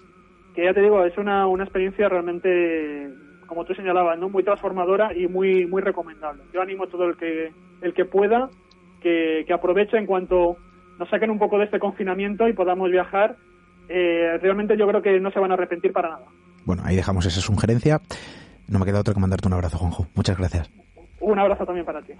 [0.55, 3.09] que ya te digo, es una, una experiencia realmente,
[3.47, 4.29] como tú señalabas, ¿no?
[4.29, 6.43] muy transformadora y muy muy recomendable.
[6.53, 7.51] Yo animo a todo el que
[7.81, 8.51] el que pueda
[9.01, 10.59] que, que aproveche en cuanto
[11.01, 13.35] nos saquen un poco de este confinamiento y podamos viajar.
[13.89, 16.27] Eh, realmente yo creo que no se van a arrepentir para nada.
[16.67, 18.01] Bueno, ahí dejamos esa sugerencia.
[18.69, 20.07] No me queda otro que mandarte un abrazo, Juanjo.
[20.15, 20.71] Muchas gracias.
[21.21, 22.13] Un abrazo también para ti.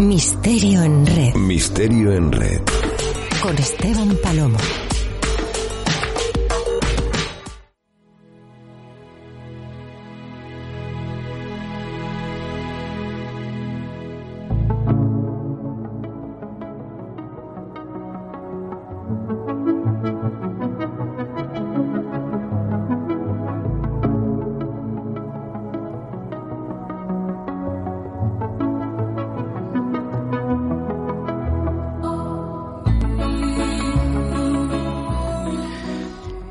[0.00, 1.34] Misterio en red.
[1.36, 2.79] Misterio en red.
[3.40, 4.58] Con Esteban Palomo.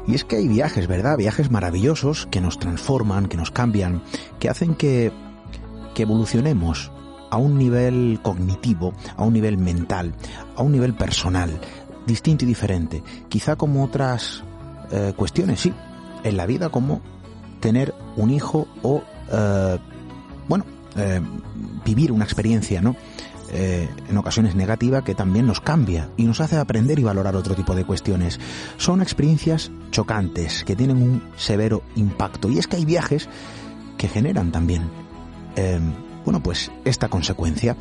[0.10, 1.18] Y es que hay viajes, ¿verdad?
[1.18, 4.02] Viajes maravillosos que nos transforman, que nos cambian,
[4.40, 5.12] que hacen que,
[5.94, 6.92] que evolucionemos
[7.30, 10.16] a un nivel cognitivo, a un nivel mental,
[10.56, 11.62] a un nivel personal,
[12.08, 13.04] distinto y diferente.
[13.28, 14.44] Quizá como otras
[14.90, 15.74] eh, cuestiones, sí,
[16.24, 17.02] en la vida como
[17.60, 19.78] tener un hijo o, eh,
[20.48, 21.22] bueno, eh,
[21.86, 22.96] vivir una experiencia, ¿no?
[23.52, 27.56] Eh, en ocasiones negativa que también nos cambia y nos hace aprender y valorar otro
[27.56, 28.40] tipo de cuestiones.
[28.78, 33.28] Son experiencias chocantes que tienen un severo impacto y es que hay viajes
[33.98, 34.84] que generan también,
[35.56, 35.80] eh,
[36.26, 37.76] bueno, pues esta consecuencia.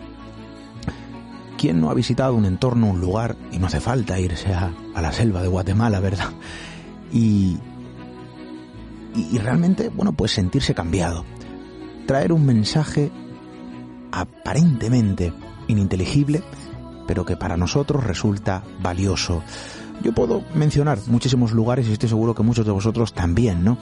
[1.58, 5.02] ¿Quién no ha visitado un entorno, un lugar, y no hace falta irse a, a
[5.02, 6.30] la selva de Guatemala, ¿verdad?
[7.12, 7.58] Y,
[9.14, 11.24] y, y realmente, bueno, pues sentirse cambiado.
[12.06, 13.10] Traer un mensaje
[14.12, 15.32] aparentemente
[15.68, 16.42] ininteligible,
[17.06, 19.42] pero que para nosotros resulta valioso.
[20.02, 23.78] Yo puedo mencionar muchísimos lugares y estoy seguro que muchos de vosotros también, ¿no?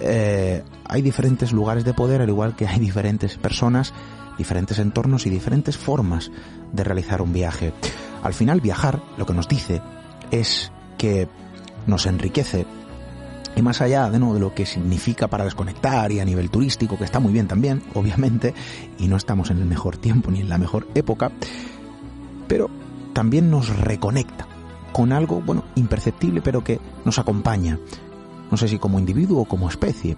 [0.00, 3.92] Eh, hay diferentes lugares de poder, al igual que hay diferentes personas,
[4.38, 6.30] diferentes entornos y diferentes formas
[6.72, 7.72] de realizar un viaje.
[8.22, 9.82] Al final, viajar lo que nos dice
[10.30, 11.28] es que
[11.86, 12.66] nos enriquece
[13.54, 14.34] y más allá de, ¿no?
[14.34, 17.82] de lo que significa para desconectar y a nivel turístico, que está muy bien también,
[17.94, 18.54] obviamente,
[18.98, 21.30] y no estamos en el mejor tiempo ni en la mejor época,
[22.48, 22.70] pero
[23.12, 24.46] también nos reconecta
[24.92, 27.78] con algo, bueno, imperceptible, pero que nos acompaña.
[28.50, 30.16] No sé si como individuo o como especie.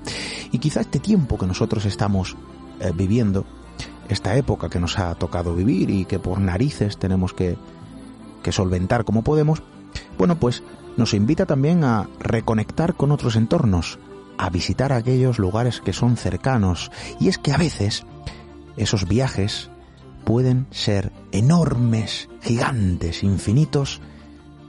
[0.51, 2.37] Y quizá este tiempo que nosotros estamos
[2.81, 3.45] eh, viviendo,
[4.09, 7.57] esta época que nos ha tocado vivir y que por narices tenemos que,
[8.43, 9.63] que solventar como podemos,
[10.19, 10.63] bueno, pues
[10.97, 13.99] nos invita también a reconectar con otros entornos,
[14.39, 16.91] a visitar aquellos lugares que son cercanos.
[17.21, 18.05] Y es que a veces
[18.77, 19.71] esos viajes
[20.25, 24.01] pueden ser enormes, gigantes, infinitos,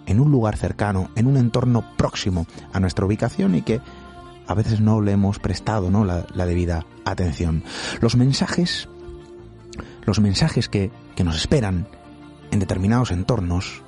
[0.06, 3.82] en un lugar cercano, en un entorno próximo a nuestra ubicación y que
[4.48, 6.06] a veces no le hemos prestado ¿no?
[6.06, 7.64] la, debida atención.
[8.02, 8.88] Los mensajes,
[10.06, 11.88] los mensajes que, que nos esperan
[12.52, 13.82] en determinados entornos,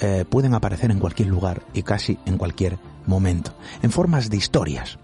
[0.00, 4.98] eh, pueden aparecer en cualquier lugar y casi en cualquier momento, en formas de historias,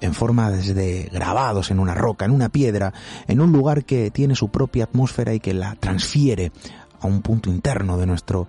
[0.00, 2.92] en formas de grabados en una roca, en una piedra,
[3.28, 6.52] en un lugar que tiene su propia atmósfera y que la transfiere
[7.00, 8.48] a un punto interno de nuestro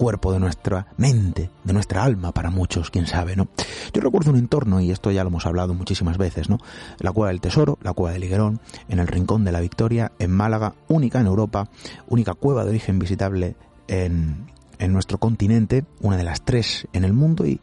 [0.00, 3.48] cuerpo, de nuestra mente, de nuestra alma, para muchos, quién sabe, ¿no?
[3.92, 6.56] Yo recuerdo un entorno, y esto ya lo hemos hablado muchísimas veces, ¿no?
[7.00, 10.30] La Cueva del Tesoro, la Cueva de Liguerón, en el Rincón de la Victoria, en
[10.30, 11.68] Málaga, única en Europa,
[12.08, 13.56] única cueva de origen visitable
[13.88, 14.46] en,
[14.80, 17.60] en nuestro continente, una de las tres en el mundo y,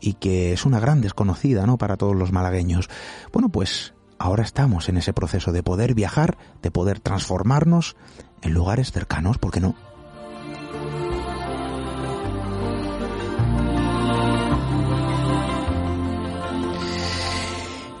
[0.00, 1.78] y que es una gran desconocida, ¿no?
[1.78, 2.90] Para todos los malagueños.
[3.32, 7.96] Bueno, pues ahora estamos en ese proceso de poder viajar, de poder transformarnos
[8.42, 9.74] en lugares cercanos, ¿por qué no?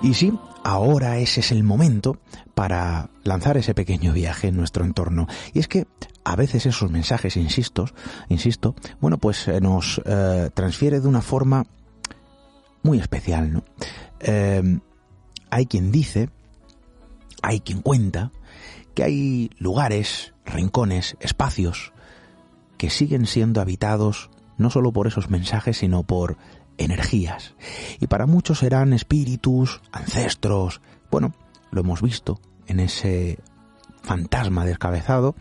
[0.02, 0.32] Y sí,
[0.62, 2.18] ahora ese es el momento
[2.54, 5.26] para lanzar ese pequeño viaje en nuestro entorno.
[5.52, 5.86] Y es que
[6.24, 7.86] a veces esos mensajes, insisto,
[8.28, 11.66] insisto, bueno, pues eh, nos eh, transfiere de una forma
[12.82, 13.64] muy especial, ¿no?
[14.20, 14.78] Eh,
[15.50, 16.30] hay quien dice,
[17.42, 18.30] hay quien cuenta,
[18.94, 21.92] que hay lugares, rincones, espacios
[22.76, 26.36] que siguen siendo habitados no solo por esos mensajes, sino por
[26.78, 27.54] energías.
[28.00, 30.80] Y para muchos serán espíritus, ancestros.
[31.10, 31.34] Bueno,
[31.70, 33.38] lo hemos visto en ese
[34.02, 35.34] fantasma descabezado.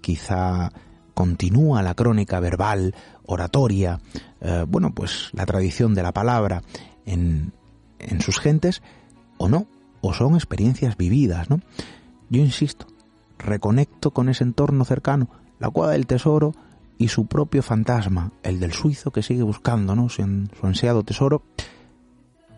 [0.00, 0.70] Quizá
[1.14, 4.00] continúa la crónica verbal, oratoria,
[4.40, 6.62] eh, bueno, pues la tradición de la palabra
[7.06, 7.52] en,
[7.98, 8.82] en sus gentes,
[9.38, 9.66] o no,
[10.02, 11.60] o son experiencias vividas, ¿no?
[12.28, 12.86] Yo insisto,
[13.38, 16.52] reconecto con ese entorno cercano, la cuadra del tesoro
[16.98, 20.08] y su propio fantasma, el del suizo que sigue buscando ¿no?
[20.08, 20.22] su,
[20.62, 21.42] ansiado tesoro,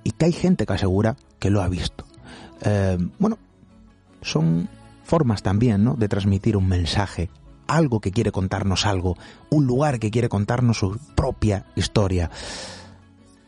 [0.05, 2.05] y que hay gente que asegura que lo ha visto.
[2.63, 3.39] Eh, bueno,
[4.23, 4.69] son
[5.05, 5.95] formas también ¿no?
[5.95, 7.31] de transmitir un mensaje,
[7.67, 9.17] algo que quiere contarnos algo,
[9.51, 12.31] un lugar que quiere contarnos su propia historia.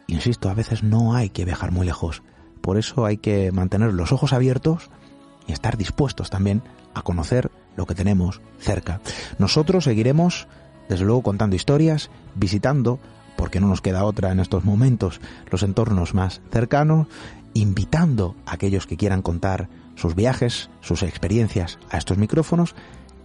[0.06, 2.22] Insisto, a veces no hay que viajar muy lejos,
[2.60, 4.90] por eso hay que mantener los ojos abiertos
[5.46, 6.62] y estar dispuestos también
[6.94, 9.00] a conocer lo que tenemos cerca.
[9.38, 10.48] Nosotros seguiremos,
[10.90, 12.98] desde luego, contando historias, visitando,
[13.36, 15.20] porque no nos queda otra en estos momentos,
[15.50, 17.06] los entornos más cercanos,
[17.54, 22.74] invitando a aquellos que quieran contar sus viajes, sus experiencias a estos micrófonos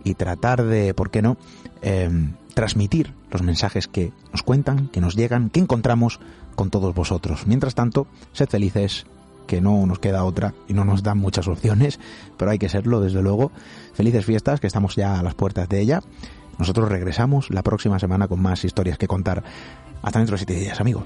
[0.04, 1.38] y tratar de, ¿por qué no?,
[1.82, 6.20] em, transmitir los mensajes que nos cuentan, que nos llegan, que encontramos
[6.56, 7.48] con todos vosotros.
[7.48, 9.08] Mientras tanto, sed felices,
[9.48, 12.00] que no nos queda otra y no nos dan muchas opciones,
[12.38, 13.52] pero hay que serlo, desde luego.
[13.94, 16.02] Felices fiestas, que estamos ya a las puertas de ella.
[16.58, 19.44] Nosotros regresamos la próxima semana con más historias que contar.
[20.02, 21.04] Hasta dentro de siete días, amigos.